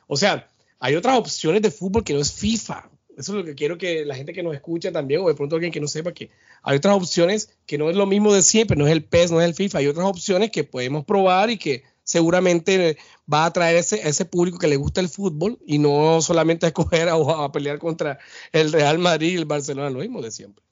[0.07, 0.49] o sea,
[0.81, 2.89] hay otras opciones de fútbol que no es FIFA.
[3.15, 5.55] Eso es lo que quiero que la gente que nos escucha también, o de pronto
[5.55, 6.31] alguien que no sepa que
[6.63, 9.39] hay otras opciones que no es lo mismo de siempre, no es el PES, no
[9.39, 12.97] es el FIFA, hay otras opciones que podemos probar y que seguramente
[13.31, 16.69] va a traer ese, ese público que le gusta el fútbol y no solamente a
[16.69, 18.17] escoger a, a pelear contra
[18.51, 20.63] el Real Madrid y el Barcelona, lo mismo de siempre.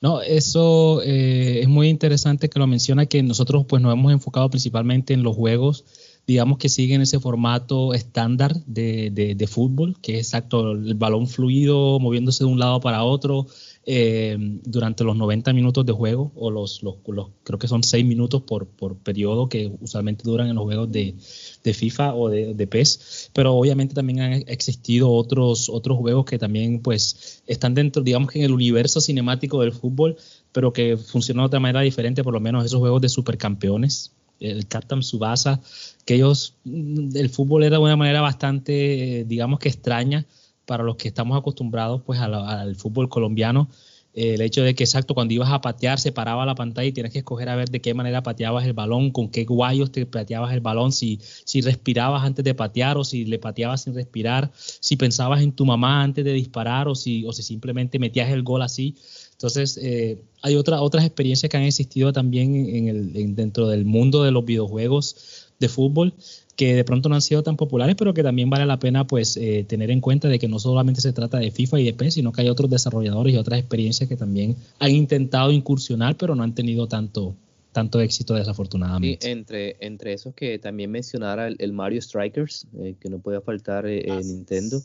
[0.00, 4.48] No, eso eh, es muy interesante que lo menciona, que nosotros pues nos hemos enfocado
[4.50, 5.84] principalmente en los juegos
[6.26, 11.98] digamos que siguen ese formato estándar de, de, fútbol, que es exacto, el balón fluido,
[11.98, 13.46] moviéndose de un lado para otro
[13.84, 16.96] eh, durante los 90 minutos de juego, o los, los,
[17.42, 21.16] creo que son 6 minutos por, por, periodo que usualmente duran en los juegos de,
[21.64, 26.38] de FIFA o de, de, PES, pero obviamente también han existido otros, otros juegos que
[26.38, 30.16] también pues están dentro, digamos que en el universo cinemático del fútbol,
[30.52, 34.12] pero que funcionan de otra manera diferente, por lo menos esos juegos de supercampeones,
[34.42, 35.60] el Captain Subasa,
[36.04, 40.26] que ellos, el fútbol era de una manera bastante, digamos que extraña
[40.66, 43.68] para los que estamos acostumbrados pues al fútbol colombiano.
[44.14, 47.12] el hecho de que exacto, cuando ibas a patear se paraba la pantalla y tienes
[47.12, 50.52] que escoger a ver de qué manera pateabas el balón, con qué guayos te pateabas
[50.52, 54.96] el balón, si, si respirabas antes de patear o si le pateabas sin respirar, si
[54.96, 58.62] pensabas en tu mamá antes de disparar o si, o si simplemente metías el gol
[58.62, 58.96] así.
[59.42, 64.22] Entonces, eh, hay otra, otras experiencias que han existido también en el, dentro del mundo
[64.22, 66.14] de los videojuegos de fútbol
[66.54, 69.36] que de pronto no han sido tan populares, pero que también vale la pena pues
[69.36, 72.14] eh, tener en cuenta de que no solamente se trata de FIFA y de PES,
[72.14, 76.44] sino que hay otros desarrolladores y otras experiencias que también han intentado incursionar, pero no
[76.44, 77.34] han tenido tanto,
[77.72, 79.28] tanto éxito desafortunadamente.
[79.28, 84.20] entre, entre esos que también mencionara el, Mario Strikers, eh, que no puede faltar en
[84.20, 84.80] Nintendo.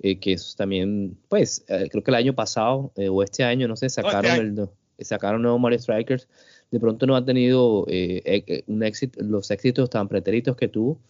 [0.00, 3.66] Eh, que eso también, pues, eh, creo que el año pasado eh, o este año,
[3.66, 4.32] no sé, este sacaron,
[4.98, 6.28] el, sacaron nuevo Mario Strikers.
[6.70, 7.84] De pronto no ha tenido
[8.66, 11.00] un éxito, los éxitos tan preteritos que tuvo,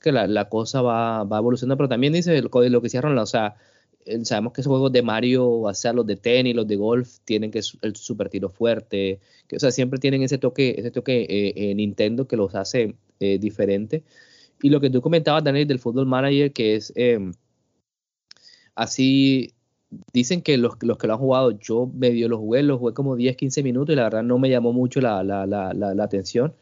[0.00, 3.26] que la, la cosa va, va, evolucionando, pero también dice lo, lo que hicieron, o
[3.26, 3.54] sea,
[4.24, 7.52] sabemos que esos juegos de Mario, o sea, los de tenis, los de golf, tienen
[7.52, 12.26] que el super tiro fuerte, que, o sea, siempre tienen ese toque, ese toque Nintendo
[12.26, 14.02] que los hace diferente.
[14.62, 17.32] Y lo que tú comentabas, Daniel, del Football Manager, que es em,
[18.74, 19.52] Así
[20.12, 23.16] dicen que los, los que lo han jugado, yo medio los jugué, los jugué como
[23.16, 26.54] 10, 15 minutos y la verdad no me llamó mucho la, la, la, la, atención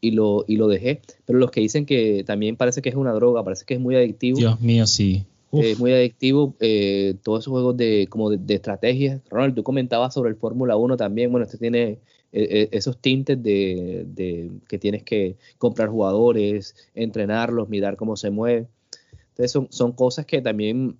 [0.00, 1.00] y lo, y lo dejé.
[1.24, 3.96] Pero los que dicen que también parece que es una droga, parece que es muy
[3.96, 4.38] adictivo.
[4.38, 5.24] Dios mío, sí.
[5.50, 9.22] Es muy adictivo eh, todos esos juegos de como de, estrategia.
[9.30, 11.30] Ronald, tú comentabas sobre el Fórmula 1 también.
[11.30, 11.98] Bueno, este tiene eh,
[12.32, 18.66] eh, esos tintes de, de, que tienes que comprar jugadores, entrenarlos, mirar cómo se mueve.
[19.30, 20.98] Entonces son, son cosas que también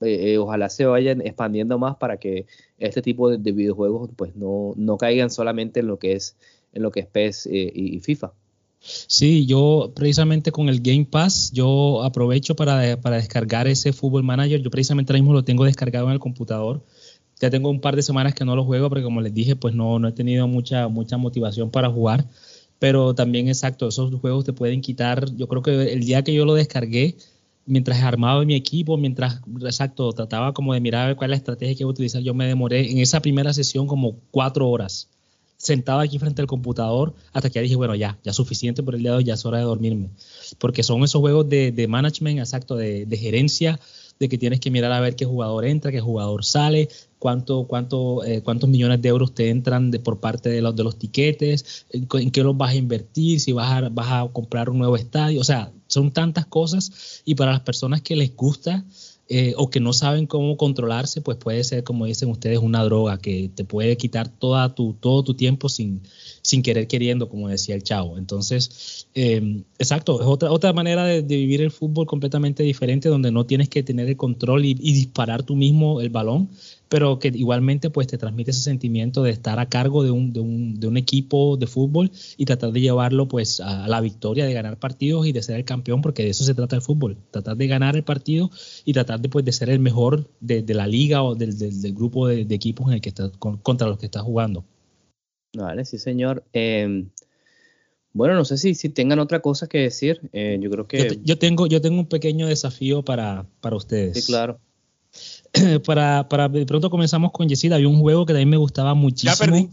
[0.00, 2.46] eh, eh, ojalá se vayan expandiendo más para que
[2.78, 6.36] este tipo de, videojuegos pues no, no, caigan solamente en lo que es
[6.74, 8.32] en lo que es PES eh, y, FIFA.
[8.80, 14.60] Sí, yo precisamente con el Game Pass, yo aprovecho para, para, descargar ese Football Manager.
[14.60, 16.82] Yo precisamente ahora mismo lo tengo descargado en el computador.
[17.40, 19.74] Ya tengo un par de semanas que no lo juego porque como les dije, pues
[19.74, 22.26] no, no he tenido mucha, mucha motivación para jugar.
[22.78, 25.34] Pero también exacto, esos juegos te pueden quitar.
[25.34, 27.16] Yo creo que el día que yo lo descargué,
[27.66, 31.82] mientras armaba mi equipo, mientras, exacto, trataba como de mirar cuál es la estrategia que
[31.82, 35.10] iba a utilizar, yo me demoré en esa primera sesión como cuatro horas,
[35.56, 39.02] sentado aquí frente al computador, hasta que ya dije, bueno, ya, ya suficiente por el
[39.02, 40.10] día de hoy, ya es hora de dormirme.
[40.58, 43.80] Porque son esos juegos de, de management, exacto, de, de gerencia,
[44.18, 46.88] de que tienes que mirar a ver qué jugador entra, qué jugador sale,
[47.18, 50.84] cuánto, cuánto, eh, cuántos millones de euros te entran de, por parte de los, de
[50.84, 54.78] los tiquetes, en, qué los vas a invertir, si vas a, vas a comprar un
[54.78, 58.84] nuevo estadio, o sea, son tantas cosas y para las personas que les gusta
[59.28, 63.18] eh, o que no saben cómo controlarse, pues puede ser, como dicen ustedes, una droga
[63.18, 66.02] que te puede quitar toda tu, todo tu tiempo sin,
[66.42, 68.18] sin querer queriendo, como decía el chavo.
[68.18, 73.46] Entonces, eh, exacto, es otra, otra manera de, vivir el fútbol completamente diferente, donde no
[73.46, 76.48] tienes que tener el control y, y disparar tú mismo el balón,
[76.88, 80.40] pero que igualmente pues te transmite ese sentimiento de estar a cargo de un, de
[80.40, 84.52] un, de un equipo de fútbol y tratar de llevarlo pues a la victoria, de
[84.52, 87.56] ganar partidos y de ser el campeón, porque de eso se trata el fútbol, tratar
[87.56, 88.50] de ganar el partido
[88.84, 91.94] y tratar de, pues, de ser el mejor de, de la liga o del, del,
[91.94, 94.64] grupo de, equipos en el que estás contra los que estás jugando.
[95.54, 96.44] Vale, sí señor.
[96.52, 97.10] Em,
[98.12, 100.20] bueno, no sé si, si tengan otra cosa que decir.
[100.32, 101.18] Eh, yo creo que...
[101.22, 104.24] Yo, tengo, yo tengo un pequeño desafío para, para ustedes.
[104.24, 104.58] Sí, claro.
[105.86, 107.72] para, para de pronto comenzamos con Yesid.
[107.72, 109.32] Había un juego que también me gustaba muchísimo.
[109.32, 109.68] Ya perdí.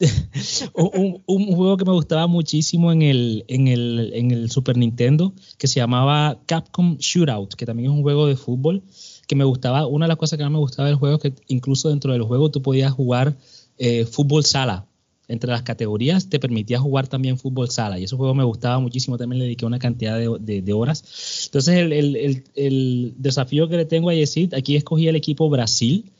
[0.74, 5.34] un, un, juego que me gustaba muchísimo en el, en, el, en el Super Nintendo
[5.58, 8.82] que se llamaba Capcom Shootout, que también es un juego de fútbol
[9.26, 9.86] que me gustaba.
[9.86, 12.22] Una de las cosas que más me gustaba del juego es que incluso dentro del
[12.22, 13.36] juego tú podías jugar
[13.76, 14.86] eh, fútbol sala
[15.30, 19.16] entre las categorías te permitía jugar también fútbol sala y ese juego me gustaba muchísimo,
[19.16, 21.44] también le dediqué una cantidad de, horas.
[21.46, 26.10] Entonces el, desafío que le tengo a Yesid, aquí escogí el equipo Brasil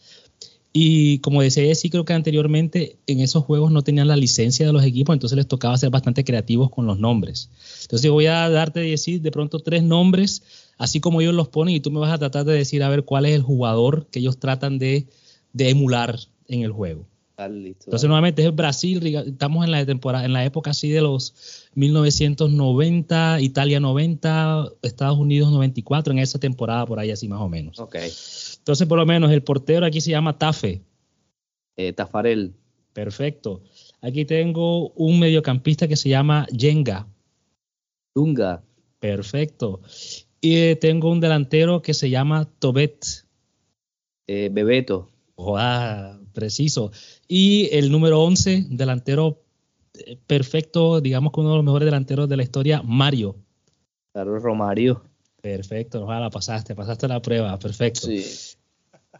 [0.72, 4.72] y como decía Yesid, creo que anteriormente en esos juegos no tenían la licencia de
[4.72, 7.50] los equipos, entonces les tocaba ser bastante creativos con los nombres.
[7.82, 10.42] Entonces yo voy a darte, Yesid, de pronto tres nombres,
[10.78, 13.04] así como ellos los ponen y tú me vas a tratar de decir a ver
[13.04, 15.08] cuál es el jugador que ellos tratan de,
[15.52, 17.10] de emular en el juego.
[17.46, 23.40] Entonces, nuevamente es Brasil, estamos en la temporada, en la época así de los 1990,
[23.40, 27.78] Italia 90, Estados Unidos 94, en esa temporada por ahí así más o menos.
[27.78, 27.96] Ok.
[28.58, 30.82] Entonces, por lo menos, el portero aquí se llama Tafe.
[31.76, 32.52] Eh, Tafarel.
[32.92, 33.62] Perfecto.
[34.02, 37.06] Aquí tengo un mediocampista que se llama Jenga.
[38.14, 38.62] Dunga.
[38.98, 39.80] Perfecto.
[40.40, 43.04] Y eh, tengo un delantero que se llama Tobet.
[44.26, 45.08] Eh, Bebeto.
[46.32, 46.92] Preciso.
[47.28, 49.42] Y el número 11, delantero
[49.94, 53.36] eh, perfecto, digamos que uno de los mejores delanteros de la historia, Mario.
[54.12, 55.02] Carlos Romario.
[55.40, 58.06] Perfecto, ojalá pasaste, pasaste la prueba, perfecto.
[58.06, 58.56] Sí.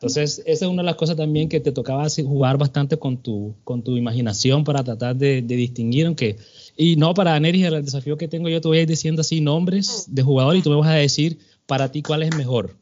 [0.01, 3.55] Entonces, esa es una de las cosas también que te tocaba jugar bastante con tu,
[3.65, 6.39] con tu imaginación para tratar de, distinguir, aunque,
[6.75, 9.43] y no para Neris, el desafío que tengo yo, te voy a ir diciendo así
[9.43, 12.77] nombres de jugador y tú me vas a decir para ti cuál es mejor.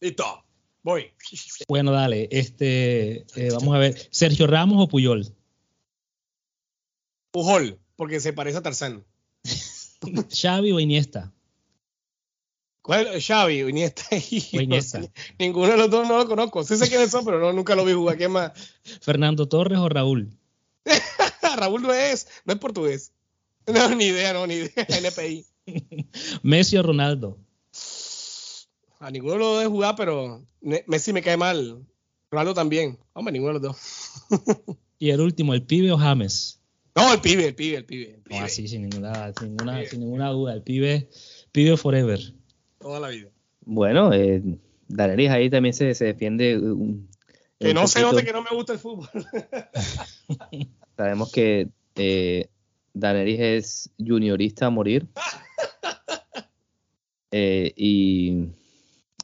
[0.00, 0.24] Listo,
[0.82, 1.12] voy.
[1.68, 5.34] Bueno, dale, este, eh, vamos a ver, Sergio Ramos o Puyol.
[7.30, 9.04] Pujol, porque se parece a Tarzán.
[10.30, 11.32] Xavi o Iniesta.
[12.82, 13.20] ¿Cuál?
[13.20, 14.02] Xavi, Iniesta.
[14.52, 15.00] Iniesta.
[15.38, 16.64] Ninguno de los dos no lo conozco.
[16.64, 18.16] Sí sé quiénes son, pero no, nunca lo vi jugar.
[18.16, 18.52] ¿Qué más?
[19.00, 20.30] Fernando Torres o Raúl.
[21.56, 23.12] Raúl no es, no es portugués.
[23.66, 24.86] No, ni idea, no, ni idea.
[24.88, 25.46] NPI.
[26.42, 27.38] Messi o Ronaldo.
[29.00, 31.82] A ninguno de los dos de jugar, pero Messi me cae mal.
[32.30, 32.98] Ronaldo también.
[33.14, 34.26] Hombre, ninguno de los dos.
[34.98, 36.60] y el último, el pibe o James.
[36.94, 38.14] No, el pibe, el pibe, el pibe.
[38.16, 38.48] El pibe.
[38.50, 40.52] sí, sin ninguna, sin ninguna, sin ninguna duda.
[40.52, 41.08] El pibe,
[41.50, 42.20] pibe forever.
[42.78, 43.30] Toda la vida.
[43.62, 44.42] Bueno, eh,
[45.30, 46.60] ahí también se, se defiende.
[47.58, 49.08] que no se note que no me gusta el fútbol.
[50.98, 52.50] Sabemos que eh,
[52.94, 55.08] es juniorista a morir.
[57.32, 58.48] Eh, y,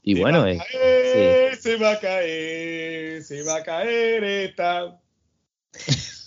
[0.06, 5.00] y se bueno, va eh, caer, se va a caer, se va a caer esta.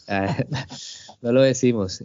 [1.21, 2.03] no lo decimos.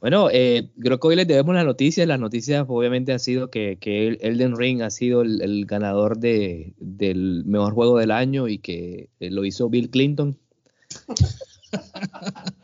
[0.00, 2.06] Bueno, eh, creo que hoy les debemos las noticias.
[2.06, 7.42] Las noticias obviamente han sido que, que Elden Ring ha sido el, ganador de, del
[7.46, 10.38] mejor juego del año y que eh, lo hizo Bill Clinton.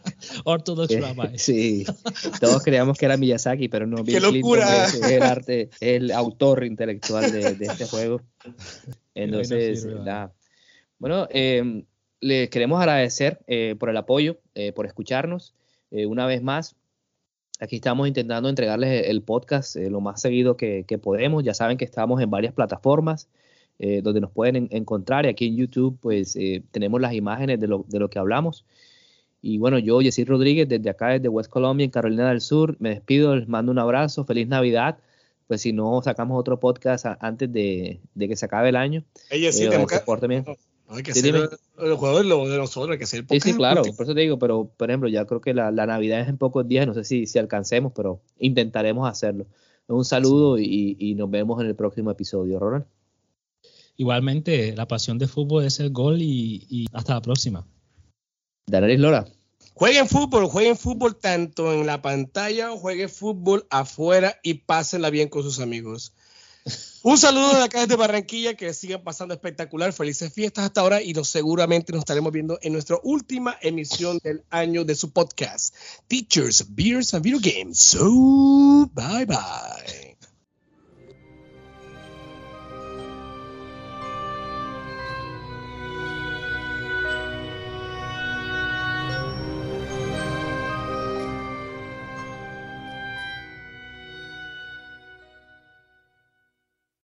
[0.49, 1.29] Orthodox eh, Rabbi.
[1.39, 1.85] Sí,
[2.41, 7.31] todos creíamos que era Miyazaki, pero no, Bill Clinton es, el arte, el autor intelectual
[7.31, 8.23] de, este juego.
[9.15, 9.87] Entonces,
[10.99, 11.85] bueno, eh,
[12.21, 13.41] les queremos agradecer
[13.79, 14.41] por el apoyo,
[14.75, 15.55] por escucharnos.
[15.91, 16.77] una vez más,
[17.61, 21.43] Aquí estamos intentando entregarles el podcast eh, lo más seguido que, podemos.
[21.43, 23.29] Ya saben que estamos en varias plataformas
[23.81, 25.27] eh, donde nos pueden encontrar.
[25.27, 28.65] Y aquí en YouTube, pues eh, tenemos las imágenes de lo, de lo, que hablamos.
[29.49, 32.91] Y bueno, yo, Jessy Rodríguez, desde acá, desde West Colombia, en Carolina del Sur, me
[32.91, 34.99] despido, les mando un abrazo, feliz Navidad.
[35.47, 39.05] Pues si no, sacamos otro podcast antes de, que se acabe el año.
[39.31, 39.97] Ella sí, tenemos que,
[40.91, 41.35] hay que hacer
[41.79, 44.39] el, juego de, nosotros, hay que hacer el Sí, sí, claro, por eso te digo,
[44.39, 47.27] pero por ejemplo, ya creo que la, Navidad es en pocos días, no sé si,
[47.27, 49.47] si alcancemos, pero intentaremos hacerlo.
[49.87, 52.85] Un saludo y, nos vemos en el próximo episodio, Ronald.
[53.97, 57.67] Igualmente, la pasión de fútbol es el gol y, hasta la próxima.
[58.67, 59.25] Danaris Lora.
[59.79, 65.29] Jueguen fútbol, jueguen fútbol tanto en la pantalla o jueguen fútbol afuera y pásenla bien
[65.29, 66.13] con sus amigos.
[67.05, 71.13] Un saludo de acá desde Barranquilla, que sigan pasando espectacular, felices fiestas hasta ahora y
[71.13, 75.73] nos seguramente nos estaremos viendo en nuestra última emisión del año de su podcast,
[76.09, 77.79] Teachers, Beers and Video Games.
[77.79, 80.18] So, bye bye.